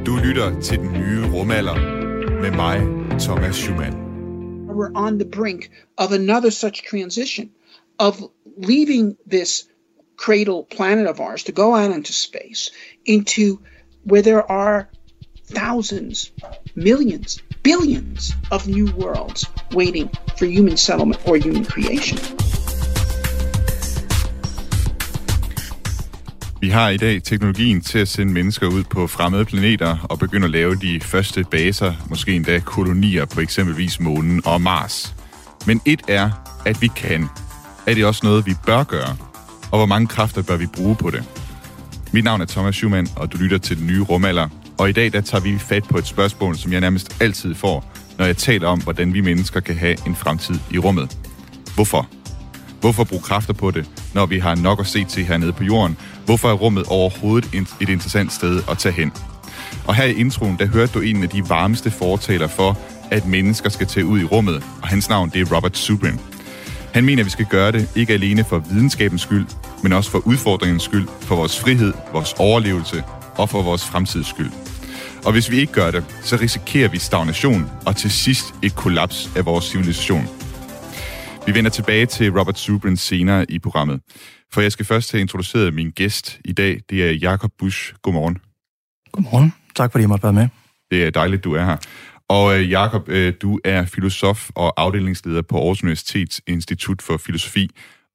[0.05, 1.74] Du lytter til den nye rumalder
[2.40, 2.79] med mig,
[3.20, 3.94] Thomas Schumann.
[4.66, 7.50] We're on the brink of another such transition
[7.98, 9.68] of leaving this
[10.16, 12.70] cradle planet of ours to go out into space
[13.05, 13.59] into
[14.10, 14.86] where there are
[15.54, 16.32] thousands,
[16.74, 22.18] millions, billions of new worlds waiting for human settlement or human creation.
[26.60, 30.44] Vi har i dag teknologien til at sende mennesker ud på fremmede planeter og begynde
[30.44, 35.14] at lave de første baser, måske endda kolonier på eksempelvis månen og Mars.
[35.66, 36.30] Men et er,
[36.66, 37.28] at vi kan.
[37.86, 39.16] Er det også noget, vi bør gøre?
[39.72, 41.24] Og hvor mange kræfter bør vi bruge på det?
[42.16, 44.48] Mit navn er Thomas Schumann, og du lytter til den nye rumalder.
[44.79, 47.92] Og i dag der tager vi fat på et spørgsmål, som jeg nærmest altid får,
[48.18, 51.18] når jeg taler om, hvordan vi mennesker kan have en fremtid i rummet.
[51.74, 52.09] Hvorfor?
[52.81, 55.96] Hvorfor bruge kræfter på det, når vi har nok at se til hernede på jorden?
[56.24, 59.12] Hvorfor er rummet overhovedet et interessant sted at tage hen?
[59.87, 62.79] Og her i introen, der hørte du en af de varmeste fortaler for,
[63.11, 66.20] at mennesker skal tage ud i rummet, og hans navn det er Robert Zubrin.
[66.96, 69.46] Han mener, at vi skal gøre det ikke alene for videnskabens skyld,
[69.82, 73.04] men også for udfordringens skyld, for vores frihed, vores overlevelse
[73.38, 74.50] og for vores fremtids skyld.
[75.26, 79.30] Og hvis vi ikke gør det, så risikerer vi stagnation og til sidst et kollaps
[79.37, 80.24] af vores civilisation.
[81.46, 84.00] Vi vender tilbage til Robert Zubrin senere i programmet.
[84.52, 86.80] For jeg skal først have introduceret min gæst i dag.
[86.90, 87.94] Det er Jakob Busch.
[88.02, 88.38] Godmorgen.
[89.12, 89.52] Godmorgen.
[89.74, 90.48] Tak fordi jeg måtte være med.
[90.90, 91.76] Det er dejligt, du er her.
[92.28, 97.70] Og øh, Jakob, øh, du er filosof og afdelingsleder på Aarhus Universitets Institut for Filosofi.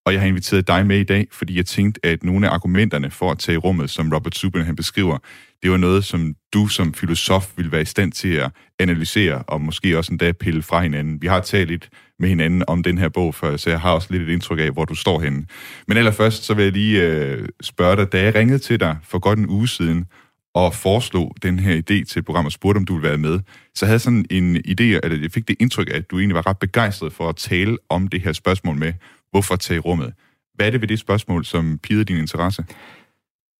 [0.05, 3.11] Og jeg har inviteret dig med i dag, fordi jeg tænkte, at nogle af argumenterne
[3.11, 5.17] for at tage i rummet, som Robert Zubin han beskriver,
[5.63, 9.61] det var noget, som du som filosof ville være i stand til at analysere, og
[9.61, 11.21] måske også endda pille fra hinanden.
[11.21, 14.07] Vi har talt lidt med hinanden om den her bog før, så jeg har også
[14.11, 15.45] lidt et indtryk af, hvor du står henne.
[15.87, 19.19] Men allerførst, så vil jeg lige øh, spørge dig, da jeg ringede til dig for
[19.19, 20.05] godt en uge siden,
[20.53, 23.39] og foreslog den her idé til programmet og spurgte, om du ville være med,
[23.75, 26.47] så havde sådan en idé, at jeg fik det indtryk af, at du egentlig var
[26.47, 28.93] ret begejstret for at tale om det her spørgsmål med,
[29.31, 30.13] hvorfor tage rummet.
[30.55, 32.65] Hvad er det ved det spørgsmål, som pider din interesse?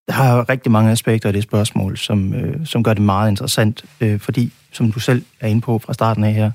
[0.07, 3.85] Der har rigtig mange aspekter af det spørgsmål, som, øh, som gør det meget interessant,
[4.01, 6.51] øh, fordi, som du selv er inde på fra starten af her,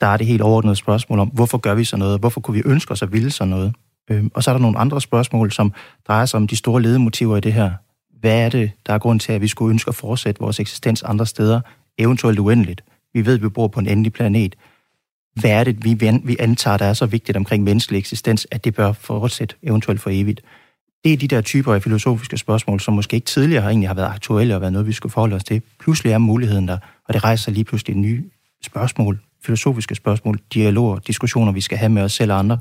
[0.00, 2.20] der er det helt overordnede spørgsmål om, hvorfor gør vi så noget?
[2.20, 3.74] Hvorfor kunne vi ønske os at ville så noget?
[4.10, 5.72] Øh, og så er der nogle andre spørgsmål, som
[6.08, 7.70] drejer sig om de store ledemotiver i det her.
[8.24, 11.02] Hvad er det, der er grund til, at vi skulle ønske at fortsætte vores eksistens
[11.02, 11.60] andre steder,
[11.98, 12.84] eventuelt uendeligt?
[13.14, 14.56] Vi ved, at vi bor på en endelig planet.
[15.40, 18.74] Hvad er det, vi, vi antager, der er så vigtigt omkring menneskelig eksistens, at det
[18.74, 20.40] bør fortsætte eventuelt for evigt?
[21.04, 23.94] Det er de der typer af filosofiske spørgsmål, som måske ikke tidligere har egentlig har
[23.94, 25.62] været aktuelle og været noget, vi skulle forholde os til.
[25.80, 28.24] Pludselig er muligheden der, og det rejser lige pludselig nye
[28.62, 32.58] spørgsmål, filosofiske spørgsmål, dialoger, diskussioner, vi skal have med os selv og andre,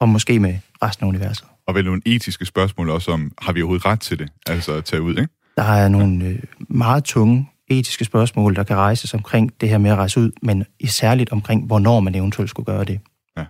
[0.00, 1.46] og måske med resten af universet.
[1.66, 4.84] Og vel nogle etiske spørgsmål også om, har vi overhovedet ret til det, altså at
[4.84, 5.28] tage ud, ikke?
[5.56, 9.90] Der er nogle øh, meget tunge etiske spørgsmål, der kan rejses omkring det her med
[9.90, 13.00] at rejse ud, men særligt omkring, hvornår man eventuelt skulle gøre det.
[13.36, 13.44] Ja.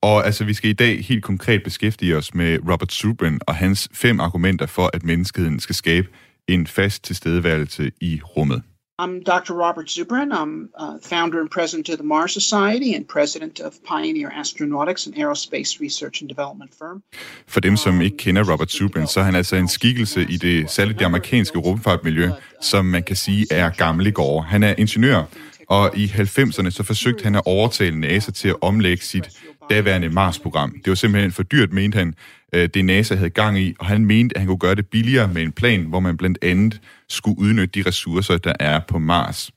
[0.00, 3.88] Og altså, vi skal i dag helt konkret beskæftige os med Robert Zubrin og hans
[3.92, 6.08] fem argumenter for, at menneskeheden skal skabe
[6.48, 8.62] en fast tilstedeværelse i rummet.
[8.96, 9.54] I'm Dr.
[9.54, 10.32] Robert Zubrin.
[10.32, 15.14] I'm uh, founder and president of the Mars Society and president of Pioneer Astronautics, an
[15.14, 17.02] aerospace research and development firm.
[17.46, 20.70] For dem, som ikke kender Robert Zubrin, så er han altså en skikkelse i det
[20.70, 22.30] særligt det amerikanske rumfartmiljø,
[22.60, 24.40] som man kan sige er gammel i går.
[24.40, 25.24] Han er ingeniør,
[25.68, 29.30] og i 90'erne så forsøgte han at overtale NASA til at omlægge sit
[29.70, 30.70] daværende Mars-program.
[30.70, 32.14] Det var simpelthen for dyrt, mente han,
[32.52, 35.28] øh, det NASA havde gang i, og han mente, at han kunne gøre det billigere
[35.28, 39.50] med en plan, hvor man blandt andet skulle udnytte de ressourcer, der er på Mars.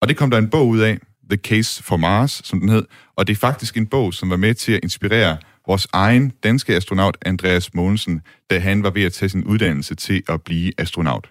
[0.00, 0.98] Og det kom der en bog ud af,
[1.30, 2.84] The Case for Mars, som den hed,
[3.16, 6.74] og det er faktisk en bog, som var med til at inspirere vores egen danske
[6.74, 8.20] astronaut Andreas Mogensen,
[8.50, 11.30] da han var ved at tage sin uddannelse til at blive astronaut.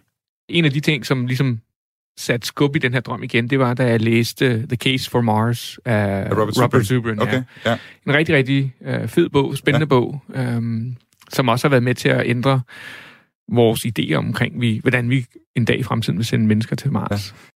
[0.50, 1.60] En af de ting, som ligesom
[2.18, 5.22] satte skub i den her drøm igen, det var, da jeg læste The Case for
[5.22, 6.86] Mars af Robert Robert Zubrin.
[6.86, 7.22] Zubrin.
[7.22, 7.78] Okay, ja.
[8.08, 9.90] En rigtig, rigtig øh, fed bog, spændende ja.
[9.90, 10.96] bog, øhm,
[11.30, 12.62] som også har været med til at ændre
[13.52, 17.12] vores idéer omkring, vi, hvordan vi en dag i fremtiden vil sende mennesker til Mars.
[17.12, 17.52] Ja.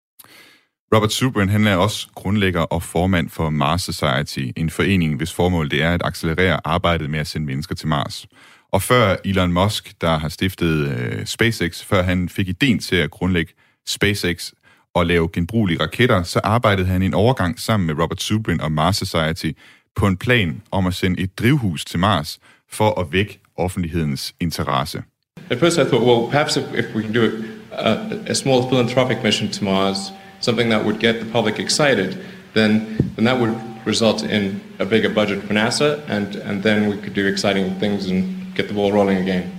[0.95, 5.71] Robert Zubrin, han er også grundlægger og formand for Mars Society, en forening, hvis formål
[5.71, 8.27] det er at accelerere arbejdet med at sende mennesker til Mars.
[8.71, 13.11] Og før Elon Musk, der har stiftet øh, SpaceX, før han fik ideen til at
[13.11, 13.53] grundlægge
[13.87, 14.51] SpaceX
[14.93, 18.71] og lave genbrugelige raketter, så arbejdede han i en overgang sammen med Robert Zubrin og
[18.71, 19.51] Mars Society
[19.95, 22.39] på en plan om at sende et drivhus til Mars
[22.71, 25.03] for at vække offentlighedens interesse.
[25.49, 27.91] At first I thought, well, perhaps if, if we can do a,
[28.27, 29.97] a small philanthropic mission to Mars,
[30.39, 32.17] something that would get the public excited,
[32.53, 32.71] then,
[33.15, 37.13] then that would result in a bigger budget for NASA, and, and then we could
[37.13, 39.51] do exciting things and get the ball rolling again.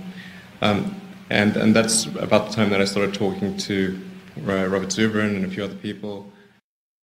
[0.61, 0.95] Um,
[1.29, 3.97] and, and that's about the time that I started talking to
[4.47, 6.31] Robert Zubrin and a few other people.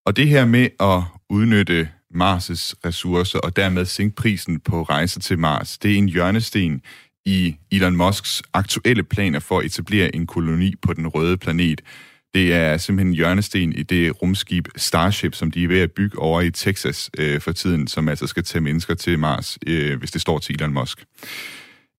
[0.06, 5.38] Og det her med at udnytte Mars' ressourcer og dermed sænke prisen på rejser til
[5.38, 6.82] Mars, det er en hjørnesten
[7.26, 11.80] i Elon Musks aktuelle planer for at etablere en koloni på den røde planet.
[12.34, 16.18] Det er simpelthen en hjørnesten i det rumskib Starship, som de er ved at bygge
[16.18, 20.10] over i Texas øh, for tiden, som altså skal tage mennesker til Mars, øh, hvis
[20.10, 21.04] det står til Elon Musk.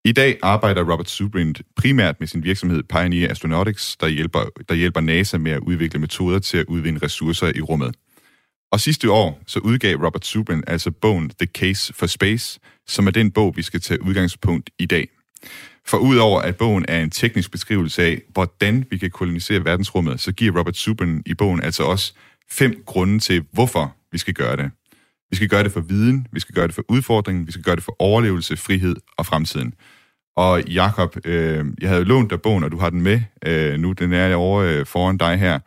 [0.05, 4.39] I dag arbejder Robert Zubrin primært med sin virksomhed Pioneer Astronautics, der hjælper,
[4.69, 7.95] der hjælper NASA med at udvikle metoder til at udvinde ressourcer i rummet.
[8.71, 13.11] Og sidste år så udgav Robert Zubrin altså bogen The Case for Space, som er
[13.11, 15.07] den bog, vi skal tage udgangspunkt i dag.
[15.85, 20.31] For udover at bogen er en teknisk beskrivelse af, hvordan vi kan kolonisere verdensrummet, så
[20.31, 22.13] giver Robert Zubrin i bogen altså også
[22.51, 24.71] fem grunde til, hvorfor vi skal gøre det.
[25.29, 27.75] Vi skal gøre det for viden, vi skal gøre det for udfordringen, vi skal gøre
[27.75, 29.73] det for overlevelse, frihed og fremtiden.
[30.35, 33.91] Og Jakob, øh, jeg havde lånt dig bogen, og du har den med øh, nu.
[33.91, 35.59] Den er over øh, foran dig her.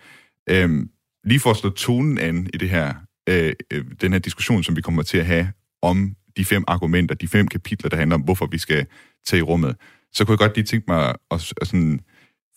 [0.50, 0.87] Øh,
[1.24, 2.94] lige for at slå tonen an i det her,
[3.28, 5.52] øh, øh, den her diskussion, som vi kommer til at have
[5.83, 8.87] om de fem argumenter, de fem kapitler, der handler om, hvorfor vi skal
[9.26, 9.76] tage i rummet,
[10.12, 12.00] så kunne jeg godt lige tænke mig at, at sådan,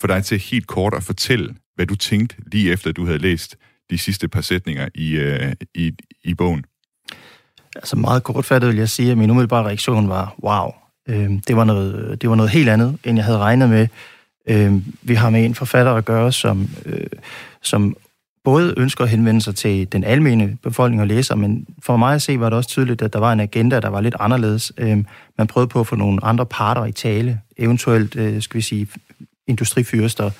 [0.02, 3.58] få dig til helt kort at fortælle, hvad du tænkte lige efter, du havde læst
[3.89, 5.91] de sidste par sætninger i, øh, i,
[6.24, 6.63] i bogen.
[7.76, 10.71] Altså meget kortfattet vil jeg sige, at min umiddelbare reaktion var, wow,
[11.09, 13.87] øh, det, var noget, det var noget helt andet, end jeg havde regnet med.
[14.49, 17.07] Øh, vi har med en forfatter at gøre, som, øh,
[17.61, 17.95] som
[18.43, 22.21] både ønsker at henvende sig til den almene befolkning og læser, men for mig at
[22.21, 24.71] se var det også tydeligt, at der var en agenda, der var lidt anderledes.
[24.77, 25.03] Øh,
[25.37, 28.87] man prøvede på at få nogle andre parter i tale, eventuelt, øh, skal vi sige,
[29.47, 30.31] industrifyrster,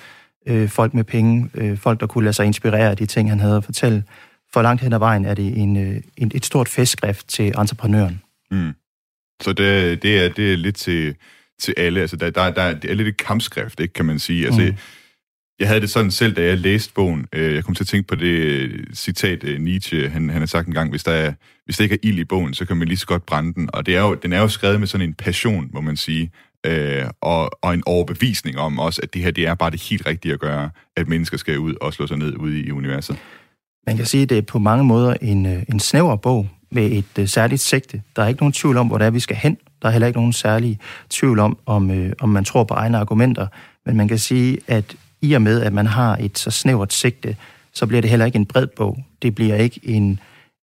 [0.47, 3.39] øh, folk med penge, øh, folk, der kunne lade sig inspirere af de ting, han
[3.39, 4.04] havde at fortælle.
[4.54, 8.21] For langt hen ad vejen er det en, øh, en, et stort festskrift til entreprenøren.
[8.52, 8.74] Mm.
[9.42, 11.16] Så det, det, er, det er lidt til,
[11.62, 12.02] til alle.
[12.02, 14.46] Altså, der, der, der, det er lidt et kampskrift, ikke, kan man sige.
[14.46, 14.78] Altså, mm.
[15.60, 17.26] Jeg havde det sådan selv, da jeg læste bogen.
[17.34, 20.46] Øh, jeg kom til at tænke på det øh, citat, øh, Nietzsche han, han har
[20.46, 21.34] sagt en gang, hvis der, er,
[21.66, 23.70] hvis der ikke er ild i bogen, så kan man lige så godt brænde den.
[23.74, 26.32] Og det er jo, den er jo skrevet med sådan en passion, må man sige,
[26.66, 30.06] øh, og, og en overbevisning om også, at det her det er bare det helt
[30.06, 33.18] rigtige at gøre, at mennesker skal ud og slå sig ned ude i universet.
[33.88, 37.20] Man kan sige, at det er på mange måder en, en snæver bog med et
[37.20, 38.02] øh, særligt sigte.
[38.16, 39.58] Der er ikke nogen tvivl om, hvor det er, vi skal hen.
[39.82, 40.80] Der er heller ikke nogen særlig
[41.10, 43.48] tvivl om, om, øh, om man tror på egne argumenter.
[43.86, 47.36] Men man kan sige, at i og med, at man har et så snævert sigte,
[47.74, 49.04] så bliver det heller ikke en bred bog.
[49.22, 50.20] Det bliver ikke en,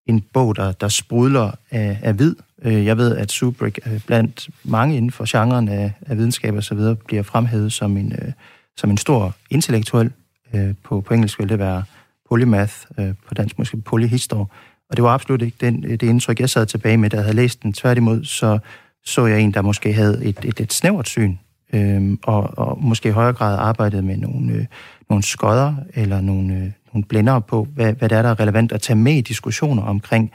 [0.06, 2.36] en bog, der, der sprudler af, af vid.
[2.64, 6.64] Øh, jeg ved, at Subrick øh, blandt mange inden for genren af, af videnskab og
[6.64, 8.32] så videre bliver fremhævet som en, øh,
[8.78, 10.12] som en stor intellektuel.
[10.54, 11.84] Øh, på, på engelsk vil det være
[12.30, 14.52] polymath, øh, på dansk måske polyhistor.
[14.90, 17.24] Og det var absolut ikke den, øh, det indtryk, jeg sad tilbage med, da jeg
[17.24, 17.74] havde læst den.
[17.74, 18.60] Tværtimod så
[19.08, 21.38] så jeg en, der måske havde et, et, et snævert syn
[21.74, 24.66] øh, og, og måske i højere grad arbejdede med nogle, øh,
[25.10, 28.72] nogle skodder eller nogle, øh, nogle blændere på, hvad, hvad det er, der er relevant
[28.72, 30.32] at tage med i diskussioner omkring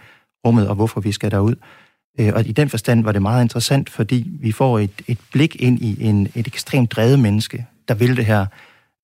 [0.46, 1.54] rummet og hvorfor vi skal derud.
[2.20, 5.56] Øh, og i den forstand var det meget interessant, fordi vi får et, et blik
[5.60, 8.46] ind i en, et ekstremt drevet menneske, der vil det her.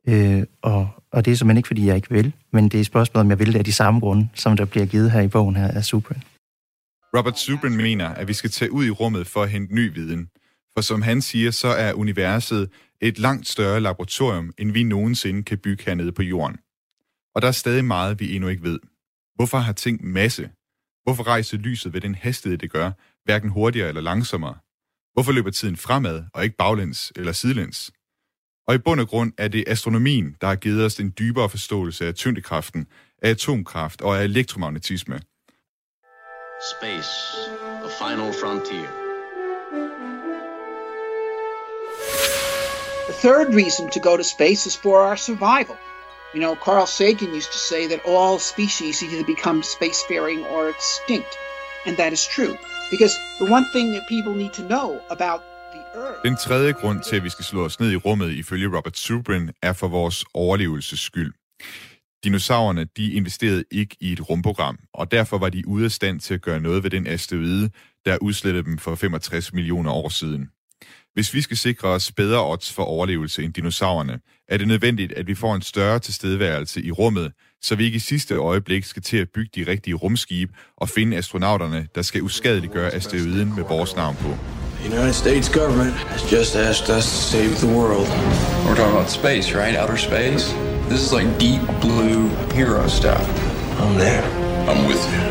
[0.09, 3.25] Øh, og, og det er simpelthen ikke, fordi jeg ikke vil, men det er spørgsmålet,
[3.25, 5.57] om jeg vil det af de samme grunde, som der bliver givet her i bogen
[5.57, 6.23] her af Subrin.
[7.17, 10.29] Robert Subrin mener, at vi skal tage ud i rummet for at hente ny viden.
[10.75, 15.59] For som han siger, så er universet et langt større laboratorium, end vi nogensinde kan
[15.59, 16.57] bygge hernede på jorden.
[17.35, 18.79] Og der er stadig meget, vi endnu ikke ved.
[19.35, 20.51] Hvorfor har ting masse?
[21.03, 22.91] Hvorfor rejser lyset ved den hastighed, det gør,
[23.25, 24.55] hverken hurtigere eller langsommere?
[25.13, 27.93] Hvorfor løber tiden fremad, og ikke baglæns eller sidelæns?
[28.69, 32.07] Og i bund og grund er det astronomien, der har givet os en dybere forståelse
[32.07, 32.87] af tyngdekraften,
[33.23, 35.21] af atomkraft og af elektromagnetisme.
[36.75, 37.11] Space,
[37.85, 38.91] the final frontier.
[43.09, 45.77] The third reason to go to space is for our survival.
[46.35, 51.33] You know, Carl Sagan used to say that all species either become spacefaring or extinct.
[51.87, 52.55] And that is true.
[52.91, 55.58] Because the one thing that people need to know about the Earth...
[56.25, 59.51] Den tredje grund til, at vi skal slå os ned i rummet, ifølge Robert Zubrin,
[59.63, 61.33] er for vores overlevelses skyld.
[62.25, 66.35] Dinosaurerne, de investerede ikke i et rumprogram, og derfor var de ude af stand til
[66.35, 67.71] at gøre noget ved den asteroide,
[68.05, 70.49] der udslettede dem for 65 millioner år siden.
[71.15, 75.27] Hvis vi skal sikre os bedre odds for overlevelse end dinosaurerne, er det nødvendigt, at
[75.27, 77.33] vi får en større tilstedeværelse i rummet,
[77.63, 81.17] så vi ikke i sidste øjeblik skal til at bygge de rigtige rumskibe og finde
[81.17, 84.29] astronauterne, der skal uskadeliggøre asteroiden med vores navn på.
[84.79, 88.09] The United States government has just asked us to save the world.
[88.65, 89.75] We're talking about space, right?
[89.75, 90.45] Outer space?
[90.89, 93.25] This is like deep blue hero stuff.
[93.81, 94.25] I'm there.
[94.69, 95.25] I'm with you.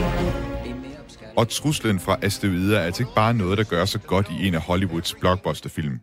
[1.38, 4.56] Og truslen fra asteroider er altså ikke bare noget, der gør sig godt i en
[4.56, 6.00] af Hollywoods blockbusterfilm.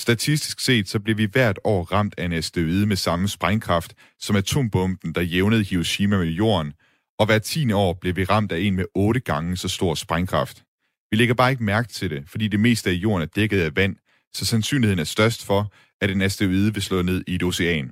[0.00, 4.36] Statistisk set så bliver vi hvert år ramt af en asteroide med samme sprængkraft som
[4.36, 6.72] atombomben, der jævnede Hiroshima med jorden,
[7.18, 10.64] og hver tiende år bliver vi ramt af en med otte gange så stor sprængkraft.
[11.14, 13.76] Vi lægger bare ikke mærke til det, fordi det meste af jorden er dækket af
[13.76, 13.96] vand,
[14.32, 17.90] så sandsynligheden er størst for, at en asteroide vil slå ned i et ocean.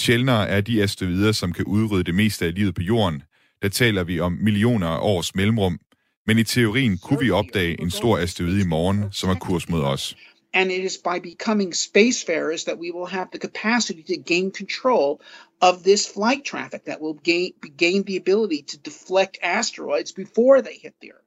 [0.00, 3.22] Sjældnere er de asteroider, som kan udrydde det meste af livet på jorden.
[3.62, 5.78] Der taler vi om millioner af års mellemrum,
[6.26, 9.82] men i teorien kunne vi opdage en stor asteroide i morgen, som er kurs mod
[9.82, 10.16] os.
[10.54, 15.20] And it is by becoming spacefarers that we will have the capacity to gain control
[15.60, 20.78] of this flight traffic that will gain, gain the ability to deflect asteroids before they
[20.82, 21.25] hit the Earth.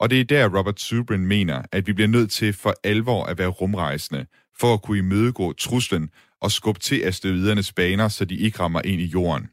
[0.00, 3.38] Og det er der, Robert Zubrin mener, at vi bliver nødt til for alvor at
[3.38, 4.26] være rumrejsende,
[4.58, 9.00] for at kunne imødegå truslen og skubbe til asteroidernes baner, så de ikke rammer ind
[9.00, 9.48] i jorden.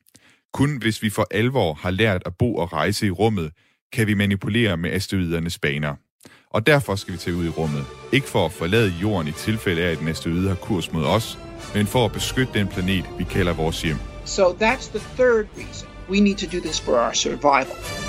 [0.53, 3.51] Kun hvis vi for alvor har lært at bo og rejse i rummet,
[3.93, 5.95] kan vi manipulere med asteroidernes baner.
[6.49, 7.85] Og derfor skal vi tage ud i rummet.
[8.11, 11.39] Ikke for at forlade jorden i tilfælde af, at en asteroide har kurs mod os,
[11.73, 13.97] men for at beskytte den planet, vi kalder vores hjem.
[14.25, 18.04] So that's the third reason we need to do this for our survival.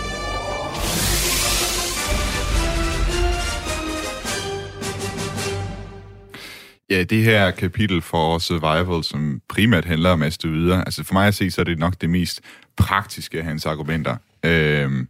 [6.91, 11.35] Ja, det her kapitel for Survival, som primært handler om asteroider, altså for mig at
[11.35, 12.41] se, så er det nok det mest
[12.77, 14.17] praktiske af hans argumenter.
[14.45, 15.09] Øhm,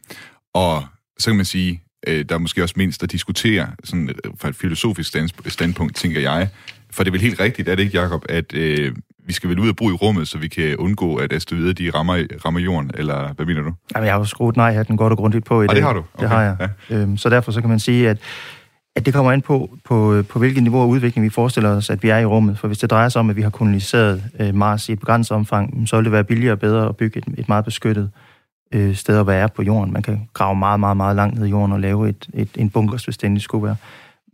[0.55, 0.85] og
[1.19, 4.49] så kan man sige, øh, der er måske også mindst at diskutere sådan et, fra
[4.49, 6.49] et filosofisk stand, standpunkt, tænker jeg.
[6.91, 8.97] For det er vel helt rigtigt, er det ikke, Jacob, at øh,
[9.27, 11.91] vi skal vel ud og bo i rummet, så vi kan undgå, at asteroider de
[11.91, 13.73] rammer, rammer jorden, eller hvad mener du?
[13.95, 15.77] Jamen, jeg har jo skruet nej den godt og grundigt på i ah, det.
[15.77, 15.99] det har du?
[15.99, 16.23] Okay.
[16.23, 16.57] Det har jeg.
[16.91, 16.97] Ja.
[16.97, 18.19] Øhm, så derfor så kan man sige, at
[18.97, 22.03] at det kommer an på, på, på hvilket niveau af udvikling vi forestiller os, at
[22.03, 22.59] vi er i rummet.
[22.59, 25.37] For hvis det drejer sig om, at vi har koloniseret øh, Mars i et begrænset
[25.37, 28.11] omfang, så vil det være billigere og bedre at bygge et, et meget beskyttet
[28.75, 29.93] øh, sted at være på jorden.
[29.93, 32.71] Man kan grave meget, meget, meget langt ned i jorden og lave et, et, en
[32.71, 33.77] bunkers, hvis det skulle være.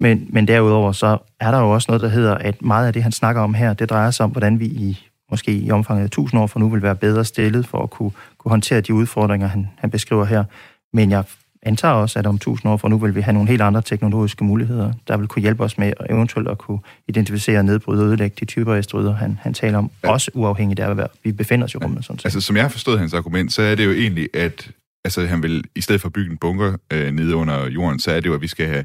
[0.00, 3.02] Men, men derudover så er der jo også noget, der hedder, at meget af det,
[3.02, 6.06] han snakker om her, det drejer sig om, hvordan vi i måske i omfanget af
[6.06, 9.46] 1000 år fra nu vil være bedre stillet for at kunne, kunne håndtere de udfordringer,
[9.46, 10.44] han, han beskriver her.
[10.92, 11.24] Men jeg
[11.62, 14.44] antager også, at om 1000 år fra nu vil vi have nogle helt andre teknologiske
[14.44, 18.44] muligheder, der vil kunne hjælpe os med eventuelt at kunne identificere, nedbryde og ødelægge de
[18.44, 20.10] typer af asteroider, han, han taler om, ja.
[20.10, 22.04] også uafhængigt af, hvad vi befinder os i rummet.
[22.04, 22.24] Sådan set.
[22.24, 24.70] Altså, som jeg har forstået hans argument, så er det jo egentlig, at
[25.04, 28.10] altså, han vil, i stedet for at bygge en bunker øh, nede under jorden, så
[28.10, 28.84] er det jo, at vi skal have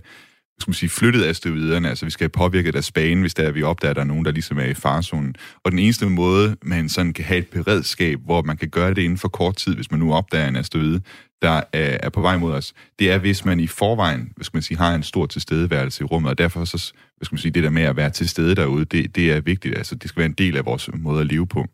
[0.59, 3.51] skal man sige, flyttet asteroiderne, altså vi skal have påvirket deres bane, hvis der er,
[3.51, 5.35] vi opdager, at der er nogen, der ligesom er i farzonen.
[5.63, 9.01] Og den eneste måde, man sådan kan have et beredskab, hvor man kan gøre det
[9.01, 11.01] inden for kort tid, hvis man nu opdager en asteroide,
[11.41, 14.77] der er på vej mod os, det er, hvis man i forvejen, hvis man sige,
[14.77, 17.83] har en stor tilstedeværelse i rummet, og derfor så, hvis man sige, det der med
[17.83, 19.77] at være til stede derude, det, det er vigtigt.
[19.77, 21.65] Altså, det skal være en del af vores måde at leve på.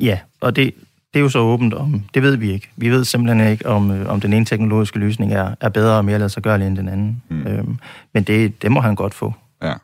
[0.00, 0.74] Ja, og det,
[1.14, 2.70] det er jo så åbent om, det ved vi ikke.
[2.76, 6.04] Vi ved simpelthen ikke, om, øh, om den ene teknologiske løsning er, er bedre og
[6.04, 7.22] mere lade sig gøre end den anden.
[7.28, 7.46] Mm.
[7.46, 7.78] Øhm,
[8.14, 9.34] men det, det må han godt få.
[9.62, 9.74] Ja.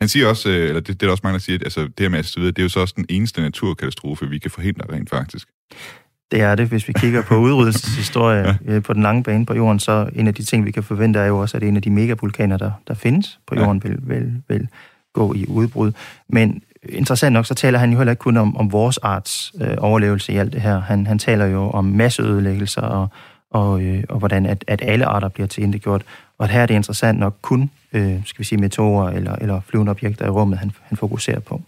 [0.00, 1.80] Han siger også, øh, eller det, det er der også mange, der siger, at altså,
[1.82, 4.92] det her med at det er jo så også den eneste naturkatastrofe, vi kan forhindre
[4.92, 5.48] rent faktisk.
[6.34, 6.68] Det er det.
[6.68, 8.54] Hvis vi kigger på udryddelseshistorie ja.
[8.66, 11.18] Øh, på den lange bane på jorden, så en af de ting, vi kan forvente,
[11.18, 13.88] er jo også, at en af de megavulkaner, der, der findes på jorden, ja.
[13.88, 14.68] vil, vil, vil
[15.12, 15.92] gå i udbrud.
[16.28, 19.76] Men interessant nok, så taler han jo heller ikke kun om, om vores arts øh,
[19.78, 20.80] overlevelse i alt det her.
[20.80, 23.08] Han, han taler jo om masseødelæggelser og,
[23.50, 26.02] og, øh, og hvordan at, at alle arter bliver tilindegjort.
[26.38, 29.60] Og at her er det interessant nok kun, øh, skal vi sige, meteorer eller, eller
[29.60, 31.62] flyvende objekter i rummet, han, han fokuserer på.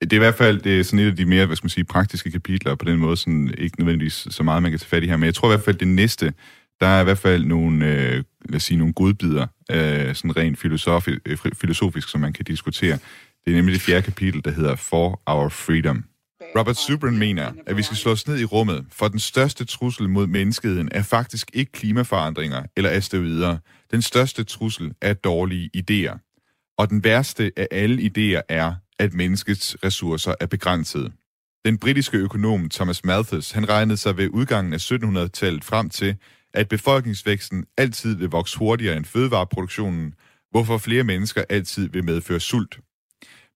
[0.00, 1.70] Det er i hvert fald det er sådan et af de mere, hvad skal man
[1.70, 5.02] sige, praktiske kapitler, på den måde sådan, ikke nødvendigvis så meget, man kan tage fat
[5.02, 5.16] i her.
[5.16, 6.32] Men jeg tror i hvert fald, det næste,
[6.80, 10.58] der er i hvert fald nogle, øh, lad os sige, nogle godbider, øh, sådan rent
[10.58, 12.98] filosofi, øh, filosofisk, som man kan diskutere.
[13.44, 16.04] Det er nemlig det fjerde kapitel, der hedder For Our Freedom.
[16.58, 20.08] Robert Subran mener, at vi skal slå os ned i rummet, for den største trussel
[20.08, 23.56] mod menneskeheden er faktisk ikke klimaforandringer eller asteroider.
[23.90, 26.18] Den største trussel er dårlige idéer.
[26.78, 31.12] Og den værste af alle idéer er, at menneskets ressourcer er begrænsede.
[31.64, 36.16] Den britiske økonom Thomas Malthus, han regnede sig ved udgangen af 1700-tallet frem til,
[36.54, 40.14] at befolkningsvæksten altid vil vokse hurtigere end fødevareproduktionen,
[40.50, 42.80] hvorfor flere mennesker altid vil medføre sult.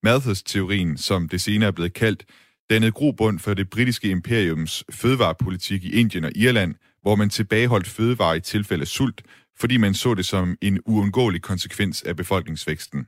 [0.03, 2.25] Malthus-teorien, som det senere er blevet kaldt,
[2.69, 8.33] dannede grobund for det britiske imperiums fødevarepolitik i Indien og Irland, hvor man tilbageholdt fødevarer
[8.33, 9.21] i tilfælde af sult,
[9.59, 13.07] fordi man så det som en uundgåelig konsekvens af befolkningsvæksten.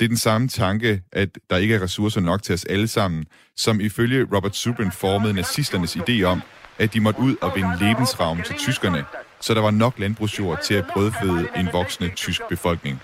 [0.00, 3.24] Det er den samme tanke, at der ikke er ressourcer nok til os alle sammen,
[3.56, 6.42] som ifølge Robert Zubrin formede nazisternes idé om,
[6.78, 9.04] at de måtte ud og vinde lebensraum til tyskerne,
[9.40, 13.02] så der var nok landbrugsjord til at brødføde en voksende tysk befolkning.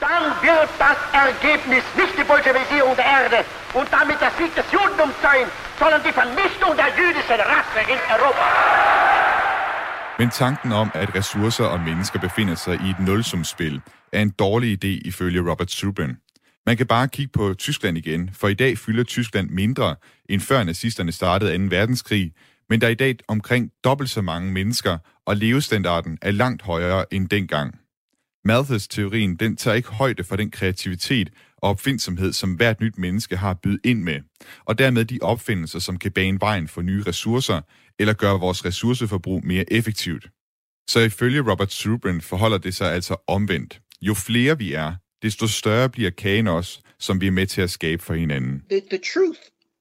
[0.00, 3.38] Dann wird das Ergebnis nicht die Bolschewisierung der Erde
[3.78, 5.46] und damit der Sieg des Judentums sein,
[5.78, 8.44] sondern die Vernichtung der jüdischen Rasse in Europa.
[10.24, 13.80] Men tanken om, at ressourcer og mennesker befinder sig i et nulsumsspil,
[14.12, 16.16] er en dårlig idé ifølge Robert Zubrin.
[16.66, 19.96] Man kan bare kigge på Tyskland igen, for i dag fylder Tyskland mindre,
[20.28, 21.64] end før nazisterne startede 2.
[21.76, 22.32] verdenskrig,
[22.70, 27.14] men der er i dag omkring dobbelt så mange mennesker, og levestandarden er langt højere
[27.14, 27.78] end dengang.
[28.44, 33.54] Malthus-teorien den tager ikke højde for den kreativitet og opfindsomhed, som hvert nyt menneske har
[33.54, 34.20] bydet ind med,
[34.64, 37.60] og dermed de opfindelser, som kan bane vejen for nye ressourcer,
[37.98, 40.28] eller gøre vores ressourceforbrug mere effektivt.
[40.88, 43.80] Så ifølge Robert Zubrin forholder det sig altså omvendt.
[44.00, 47.70] Jo flere vi er, desto større bliver kagen også, som vi er med til at
[47.70, 48.62] skabe for hinanden.
[48.70, 49.40] The, the truth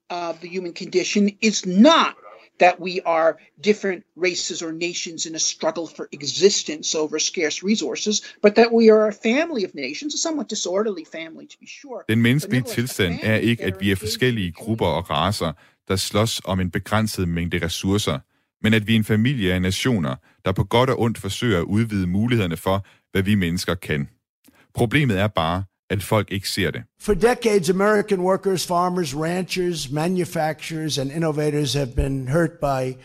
[0.09, 2.13] of the human condition is not
[2.59, 3.33] that we are
[3.63, 8.91] different races or nations in a struggle for existence over scarce resources, but that we
[8.91, 12.03] are a family of nations, a somewhat disorderly family to be sure.
[12.09, 15.51] Den menneskelige tilstand er ikke, at vi er forskellige grupper og raser,
[15.87, 18.19] der slås om en begrænset mængde ressourcer,
[18.63, 20.15] men at vi er en familie af nationer,
[20.45, 24.07] der på godt og ondt forsøger at udvide mulighederne for, hvad vi mennesker kan.
[24.73, 26.83] Problemet er bare, at folk ikke ser det.
[26.99, 32.97] For decades, American workers, farmers, ranchers, manufacturers, and innovators have been hurt by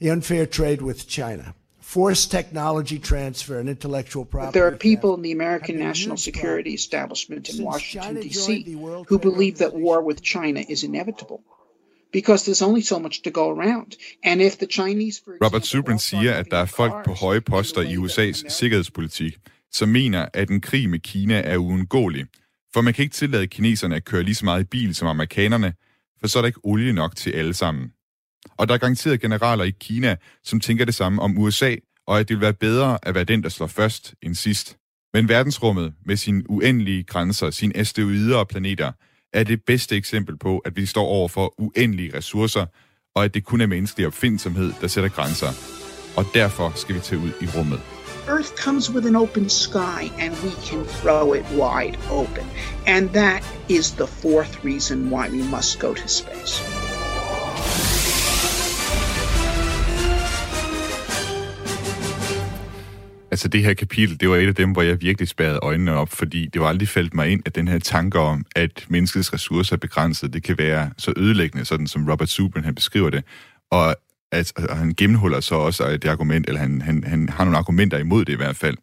[0.00, 1.44] the unfair trade with China.
[1.82, 4.58] Forced technology transfer and intellectual property.
[4.58, 8.76] There are people in the American national security establishment in Washington, D.C.,
[9.08, 11.40] who believe that war with China is inevitable.
[12.12, 13.92] Because there's only so much to go around.
[14.24, 17.82] And if the Chinese, for Robert Zubrin siger, at der er folk på høje poster
[17.82, 19.38] i USA's sikkerhedspolitik,
[19.72, 22.26] som mener, at en krig med Kina er uundgåelig.
[22.74, 25.72] For man kan ikke tillade kineserne at køre lige så meget i bil som amerikanerne,
[26.20, 27.92] for så er der ikke olie nok til alle sammen.
[28.56, 31.74] Og der er garanteret generaler i Kina, som tænker det samme om USA,
[32.06, 34.76] og at det vil være bedre at være den, der slår først end sidst.
[35.14, 38.92] Men verdensrummet med sine uendelige grænser, sine asteroider og planeter,
[39.32, 42.66] er det bedste eksempel på, at vi står over for uendelige ressourcer,
[43.14, 45.48] og at det kun er menneskelig opfindsomhed, der sætter grænser.
[46.16, 47.80] Og derfor skal vi tage ud i rummet.
[48.28, 52.44] Earth comes with an open sky and we can throw it wide open.
[52.86, 56.87] And that is the fourth reason why we must go to space.
[63.38, 66.08] Altså det her kapitel, det var et af dem, hvor jeg virkelig spærrede øjnene op,
[66.08, 69.76] fordi det var aldrig faldt mig ind, at den her tanke om, at menneskets ressourcer
[69.76, 73.24] er begrænset, det kan være så ødelæggende, sådan som Robert Subin han beskriver det.
[73.70, 73.96] Og
[74.32, 77.58] altså, at, at han gennemholder så også det argument, eller han, han, han har nogle
[77.58, 78.76] argumenter imod det i hvert fald.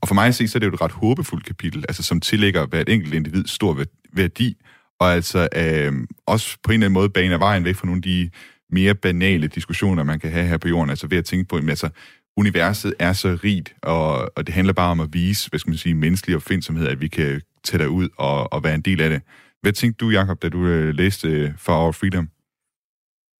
[0.00, 2.20] Og for mig at se, så er det jo et ret håbefuldt kapitel, altså som
[2.20, 4.56] tillægger hvert enkelt individ stor værdi,
[5.00, 5.92] og altså øh,
[6.26, 8.30] også på en eller anden måde baner vejen væk fra nogle af de
[8.70, 11.70] mere banale diskussioner, man kan have her på jorden, altså ved at tænke på, at
[11.70, 11.88] altså,
[12.36, 15.78] universet er så rigt, og, og det handler bare om at vise, hvad skal man
[15.78, 19.22] sige, menneskelig opfindsomhed, at vi kan tage ud og, og være en del af det.
[19.62, 22.28] Hvad tænkte du, Jakob, da du øh, læste øh, For Our Freedom?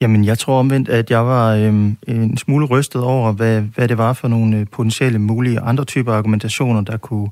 [0.00, 3.98] Jamen, jeg tror omvendt, at jeg var øhm, en smule rystet over, hvad, hvad det
[3.98, 7.30] var for nogle øh, potentielle mulige andre typer argumentationer, der kunne,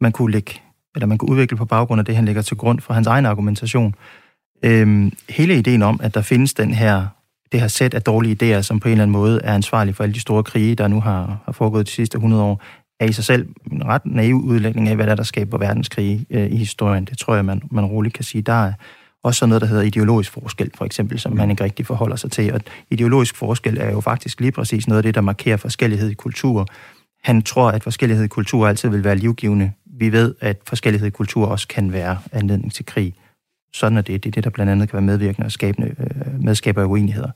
[0.00, 0.60] man kunne lægge,
[0.94, 3.26] eller man kunne udvikle på baggrund af det, han lægger til grund for hans egen
[3.26, 3.94] argumentation.
[4.64, 7.06] Øhm, hele ideen om, at der findes den her,
[7.52, 10.02] det her sæt af dårlige idéer, som på en eller anden måde er ansvarlig for
[10.02, 12.62] alle de store krige, der nu har, har foregået de sidste 100 år,
[13.00, 16.52] er i sig selv en ret naiv udlægning af, hvad der, der skaber verdenskrige øh,
[16.52, 17.04] i historien.
[17.04, 18.42] Det tror jeg, man, man roligt kan sige.
[18.42, 18.72] Der er,
[19.24, 22.30] også sådan noget, der hedder ideologisk forskel, for eksempel, som man ikke rigtig forholder sig
[22.30, 22.52] til.
[22.52, 26.14] Og ideologisk forskel er jo faktisk lige præcis noget af det, der markerer forskellighed i
[26.14, 26.66] kultur.
[27.22, 29.72] Han tror, at forskellighed i kultur altid vil være livgivende.
[29.98, 33.14] Vi ved, at forskellighed i kultur også kan være anledning til krig.
[33.74, 34.24] Sådan er det.
[34.24, 37.30] Det er det, der blandt andet kan være medvirkende og skabende, øh, medskaber af uenigheder.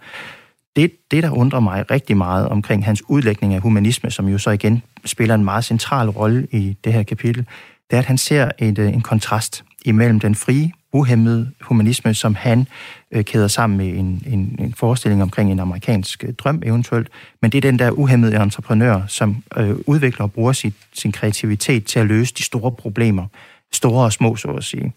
[0.76, 4.50] Det, det, der undrer mig rigtig meget omkring hans udlægning af humanisme, som jo så
[4.50, 7.46] igen spiller en meget central rolle i det her kapitel,
[7.90, 12.34] det er, at han ser et, øh, en kontrast imellem den frie uhemmede humanisme, som
[12.34, 12.66] han
[13.10, 17.08] øh, kæder sammen med en, en, en forestilling omkring en amerikansk øh, drøm eventuelt.
[17.42, 21.84] Men det er den der uhemmede entreprenør, som øh, udvikler og bruger sit, sin kreativitet
[21.84, 23.26] til at løse de store problemer,
[23.72, 24.92] store og små, så at sige.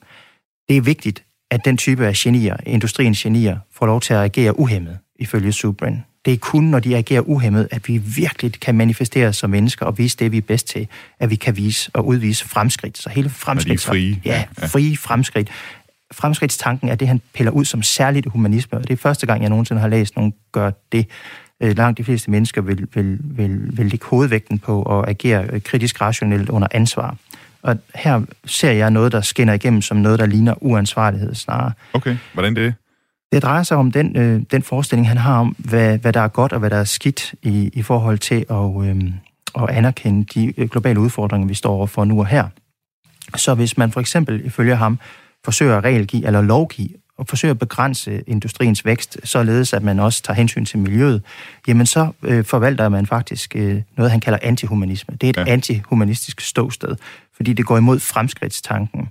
[0.70, 4.60] Det er vigtigt, at den type af genier, industriens genier, får lov til at agere
[4.60, 6.04] uhemmet, ifølge Subrin.
[6.26, 9.86] Det er kun, når de agerer uhemmet, at vi virkelig kan manifestere os som mennesker
[9.86, 10.88] og vise det, vi er bedst til,
[11.20, 12.98] at vi kan vise og udvise fremskridt.
[12.98, 13.82] Så hele fremskridt...
[13.82, 14.22] frie.
[14.26, 15.50] Ja, frie fremskridt.
[16.12, 19.50] Fremskridtstanken er det, han piller ud som særligt humanisme, og det er første gang, jeg
[19.50, 21.06] nogensinde har læst nogen gøre det.
[21.62, 25.62] Øh, langt de fleste mennesker vil, vil, vil, vil lægge hovedvægten på at agere øh,
[25.62, 27.18] kritisk rationelt under ansvar.
[27.62, 31.72] Og her ser jeg noget, der skinner igennem som noget, der ligner uansvarlighed snarere.
[31.94, 32.74] Okay, hvordan det?
[33.32, 36.28] Det drejer sig om den, øh, den forestilling, han har om, hvad, hvad der er
[36.28, 39.14] godt og hvad der er skidt i, i forhold til at, øh,
[39.64, 42.48] at anerkende de øh, globale udfordringer, vi står overfor nu og her.
[43.36, 45.00] Så hvis man for eksempel, ifølge ham,
[45.46, 46.90] forsøger at regelgive eller lovgive
[47.20, 51.22] og forsøger at begrænse industriens vækst, således at man også tager hensyn til miljøet,
[51.68, 55.18] jamen så øh, forvalter man faktisk øh, noget, han kalder antihumanisme.
[55.22, 55.54] Det er et ja.
[55.54, 56.96] antihumanistisk ståsted,
[57.36, 59.10] fordi det går imod fremskridtstanken.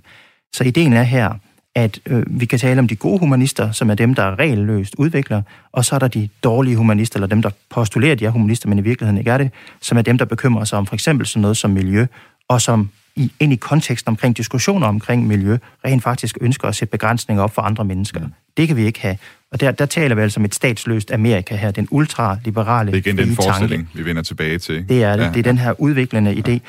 [0.53, 1.33] Så ideen er her,
[1.75, 5.41] at øh, vi kan tale om de gode humanister, som er dem, der regelløst udvikler,
[5.71, 8.69] og så er der de dårlige humanister, eller dem, der postulerer, at de er humanister,
[8.69, 9.51] men i virkeligheden ikke er det,
[9.81, 12.05] som er dem, der bekymrer sig om for eksempel sådan noget som miljø,
[12.47, 16.91] og som i, ind i konteksten omkring diskussioner omkring miljø, rent faktisk ønsker at sætte
[16.91, 18.19] begrænsninger op for andre mennesker.
[18.19, 18.33] Mm.
[18.57, 19.17] Det kan vi ikke have.
[19.51, 23.11] Og der, der taler vi altså om et statsløst Amerika her, den ultraliberale Det er
[23.11, 23.97] igen den forestilling, tanke.
[23.97, 24.89] vi vender tilbage til.
[24.89, 25.23] Det er det.
[25.23, 25.29] Ja.
[25.29, 26.59] Det er den her udviklende idé.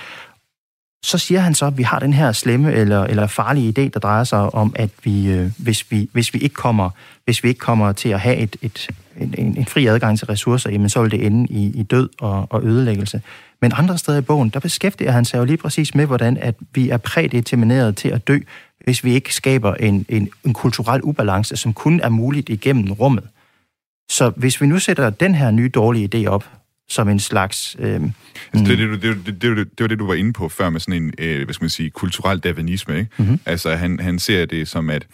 [1.04, 4.00] Så siger han så, at vi har den her slemme eller, eller farlige idé, der
[4.00, 6.90] drejer sig om, at vi, øh, hvis, vi, hvis, vi ikke kommer,
[7.24, 8.88] hvis vi ikke kommer til at have et, et,
[9.20, 12.46] en, en fri adgang til ressourcer, jamen så vil det ende i, i død og,
[12.50, 13.22] og ødelæggelse.
[13.62, 16.54] Men andre steder i bogen, der beskæftiger han sig jo lige præcis med, hvordan at
[16.74, 18.38] vi er prædetermineret til at dø,
[18.84, 23.28] hvis vi ikke skaber en, en, en kulturel ubalance, som kun er muligt igennem rummet.
[24.10, 26.50] Så hvis vi nu sætter den her nye dårlige idé op,
[26.88, 27.76] som en slags...
[27.78, 28.00] Øh,
[28.52, 30.80] altså, det, det, det, det, det, det var det, du var inde på før med
[30.80, 33.10] sådan en, øh, hvad skal man sige, kulturel darwinisme, ikke?
[33.16, 33.40] Mm-hmm.
[33.46, 35.06] Altså, han, han ser det som, at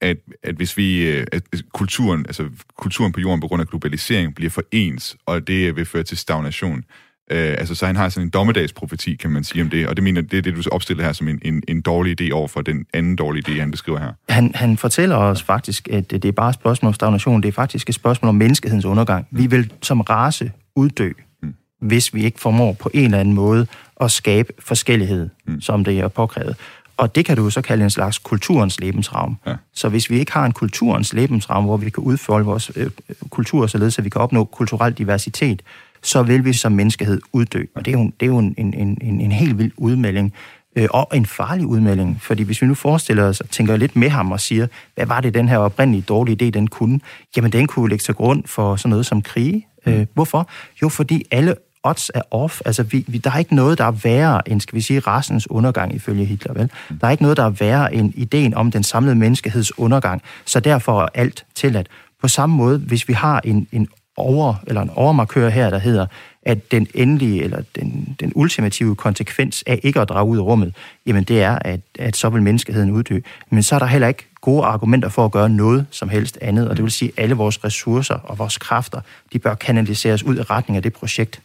[0.00, 4.34] at, at hvis vi, øh, at kulturen, altså kulturen på jorden på grund af globalisering
[4.34, 6.84] bliver for ens, og det vil føre til stagnation.
[7.30, 10.04] Øh, altså, så han har sådan en dommedagsprofeti, kan man sige om det, og det
[10.04, 12.60] mener, det er det, du opstiller her som en, en, en dårlig idé over for
[12.60, 14.12] den anden dårlige idé, han beskriver her.
[14.28, 17.52] Han, han fortæller os faktisk, at det er bare et spørgsmål om stagnation, det er
[17.52, 19.26] faktisk et spørgsmål om menneskehedens undergang.
[19.30, 21.12] Vi vil som race uddø,
[21.42, 21.54] mm.
[21.80, 23.66] hvis vi ikke formår på en eller anden måde
[24.00, 25.60] at skabe forskellighed, mm.
[25.60, 26.56] som det er påkrævet.
[26.96, 29.36] Og det kan du så kalde en slags kulturens lebensraum.
[29.46, 29.54] Ja.
[29.74, 32.90] Så hvis vi ikke har en kulturens lebensraum, hvor vi kan udfolde vores øh,
[33.30, 35.62] kultur, således at vi kan opnå kulturel diversitet,
[36.02, 37.64] så vil vi som menneskehed uddø.
[37.74, 40.34] Og det er jo, det er jo en, en, en, en helt vild udmelding,
[40.76, 42.22] øh, og en farlig udmelding.
[42.22, 45.20] Fordi hvis vi nu forestiller os og tænker lidt med ham og siger, hvad var
[45.20, 47.00] det, den her oprindelige dårlige idé, den kunne?
[47.36, 49.66] Jamen, den kunne lægge til grund for sådan noget som krige.
[49.86, 50.48] Øh, hvorfor?
[50.82, 52.60] Jo, fordi alle odds er off.
[52.64, 55.50] Altså, vi, vi, der er ikke noget, der er værre end, skal vi sige, rasens
[55.50, 56.70] undergang ifølge Hitler, vel?
[57.00, 60.22] Der er ikke noget, der er værre end ideen om den samlede menneskeheds undergang.
[60.44, 61.88] Så derfor er alt tilladt.
[62.20, 63.88] På samme måde, hvis vi har en, en
[64.20, 66.06] over, eller en overmarkør her, der hedder,
[66.42, 70.76] at den endelige, eller den, den ultimative konsekvens af ikke at drage ud af rummet,
[71.06, 73.20] jamen det er, at, at så vil menneskeheden uddø.
[73.50, 76.68] Men så er der heller ikke gode argumenter for at gøre noget som helst andet,
[76.68, 79.00] og det vil sige, at alle vores ressourcer og vores kræfter,
[79.32, 81.40] de bør kanaliseres ud i retning af det projekt.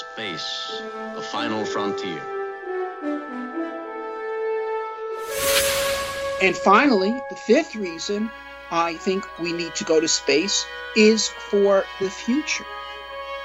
[0.00, 0.46] Space,
[1.16, 2.22] the final frontier.
[6.42, 8.30] And finally, the fifth reason
[8.70, 10.66] i think we need to go to space
[10.96, 12.66] is for the future.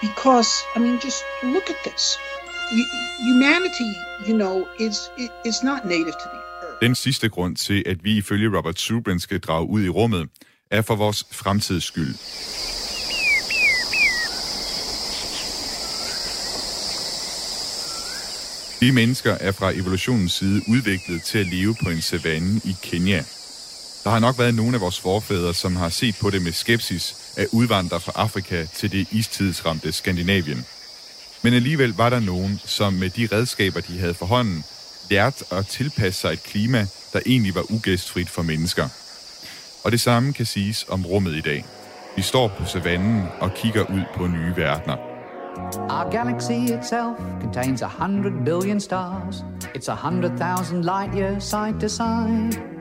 [0.02, 2.18] Because, I mean, just look at this.
[3.20, 3.92] Humanity,
[4.28, 5.10] you know, is,
[5.46, 6.80] is not native to the earth.
[6.82, 10.30] Den sidste grund til, at vi ifølge Robert Zubrin skal drage ud i rummet,
[10.72, 12.16] er for vores fremtids skyld.
[18.80, 23.24] Vi mennesker er fra evolutionens side udviklet til at leve på en savanne i Kenya.
[24.04, 27.34] Der har nok været nogle af vores forfædre, som har set på det med skepsis
[27.38, 30.66] at udvandre fra Afrika til det istidsramte Skandinavien.
[31.44, 34.64] Men alligevel var der nogen, som med de redskaber, de havde for hånden,
[35.10, 38.88] lærte at tilpasse sig et klima, der egentlig var ugæstfrit for mennesker.
[39.84, 41.66] Og det samme kan siges om rummet i dag.
[42.16, 44.98] Vi står på savannen og kigger ud på nye verdener.
[45.74, 49.36] Our galaxy itself contains a hundred billion stars.
[49.76, 52.73] It's a hundred thousand light years side to side.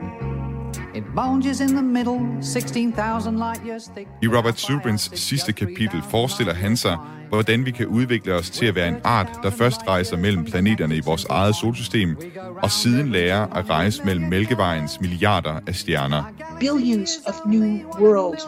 [0.95, 4.07] It bulges in the middle, 16,000 light years thick.
[4.21, 6.97] I Robert Zubrins sidste kapitel forestiller han sig,
[7.29, 10.97] hvordan vi kan udvikle os til at være en art, der først rejser mellem planeterne
[10.97, 12.17] i vores eget solsystem,
[12.63, 16.23] og siden lærer at rejse mellem Mælkevejens milliarder af stjerner.
[16.59, 18.47] Billions of new worlds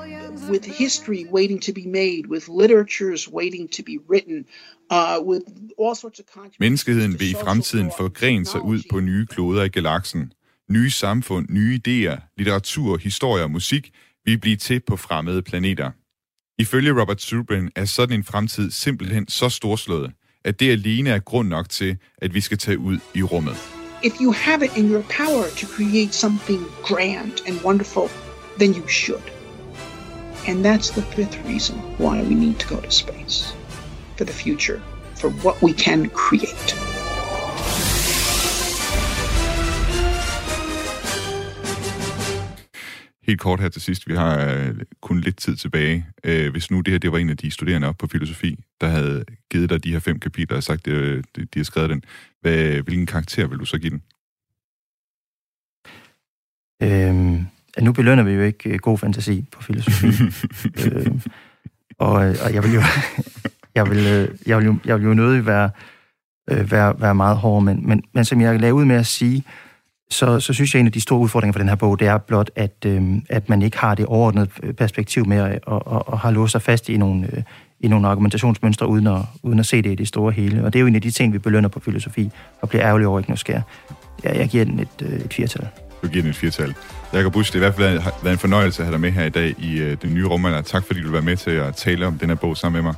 [0.50, 4.46] with history waiting to be made, with literatures waiting to be written,
[4.92, 5.44] uh, with
[5.80, 6.26] all sorts of
[6.60, 10.32] Menneskeheden vil i fremtiden forgrene sig ud på nye kloder i galaksen
[10.70, 13.92] nye samfund, nye idéer, litteratur, historie og musik
[14.26, 15.92] vil blive til på fremmede planeter.
[16.58, 20.12] Ifølge Robert Zubrin er sådan en fremtid simpelthen så storslået,
[20.46, 23.56] at det alene er grund nok til, at vi skal tage ud i rummet.
[24.04, 28.10] If you have it in your power to create something grand and wonderful,
[28.60, 29.24] then you should.
[30.48, 33.56] And that's the fifth reason why we need to go to space
[34.18, 34.82] for the future,
[35.16, 36.95] for what we can create.
[43.28, 46.06] Helt kort her til sidst, vi har øh, kun lidt tid tilbage.
[46.24, 48.88] Øh, hvis nu det her det var en af de studerende op på filosofi, der
[48.88, 52.04] havde givet dig de her fem kapitler og sagt, øh, de, de har skrevet den,
[52.42, 54.02] hvad, hvilken karakter vil du så give den?
[56.84, 57.46] Øhm,
[57.82, 60.08] nu belønner vi jo ikke øh, god fantasi på filosofi.
[60.86, 61.22] øhm,
[61.98, 62.82] og, og jeg vil jo,
[63.76, 65.70] jeg vil, øh, jeg vil jo, jeg vil jo nødig være,
[66.50, 69.44] øh, være, være meget hård, men, men, men som jeg lagde ud med at sige,
[70.10, 72.08] så, så synes jeg, at en af de store udfordringer for den her bog, det
[72.08, 74.48] er blot, at, øh, at man ikke har det overordnede
[74.78, 77.44] perspektiv med at, og, og, og har låst sig fast i nogle, øh,
[77.80, 80.66] i nogle argumentationsmønstre, uden at, uden at se det i det store hele.
[80.66, 82.32] Og det er jo en af de ting, vi belønner på filosofi,
[82.62, 83.62] og bliver ærgerlig over ikke noget skær.
[84.24, 85.68] Ja, jeg giver den et, øh, et firtal.
[86.04, 86.74] Du giver den et firtal.
[87.14, 89.24] Jakob Busch, det er i hvert fald været en fornøjelse at have dig med her
[89.24, 90.62] i dag i øh, den nye rumalder.
[90.62, 92.96] Tak fordi du var med til at tale om den her bog sammen med mig.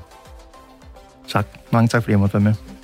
[1.28, 1.48] Tak.
[1.72, 2.77] Mange tak, fordi jeg måtte være med.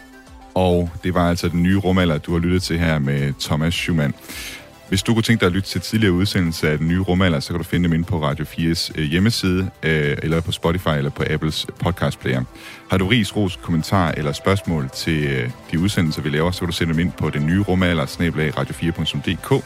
[0.56, 4.14] Og det var altså den nye rumalder, du har lyttet til her med Thomas Schumann.
[4.90, 7.50] Hvis du kunne tænke dig at lytte til tidligere udsendelse af den nye rumalder, så
[7.50, 11.10] kan du finde dem inde på Radio 4's øh, hjemmeside, øh, eller på Spotify, eller
[11.10, 12.44] på Apples podcast player.
[12.90, 16.68] Har du ris, ros, kommentar eller spørgsmål til øh, de udsendelser, vi laver, så kan
[16.68, 19.64] du sende dem ind på den nye rumalder, snablag radio4.dk.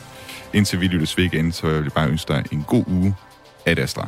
[0.54, 3.16] Indtil vi lyttes ved igen, så vil jeg bare ønske dig en god uge.
[3.66, 4.08] Ad Astra.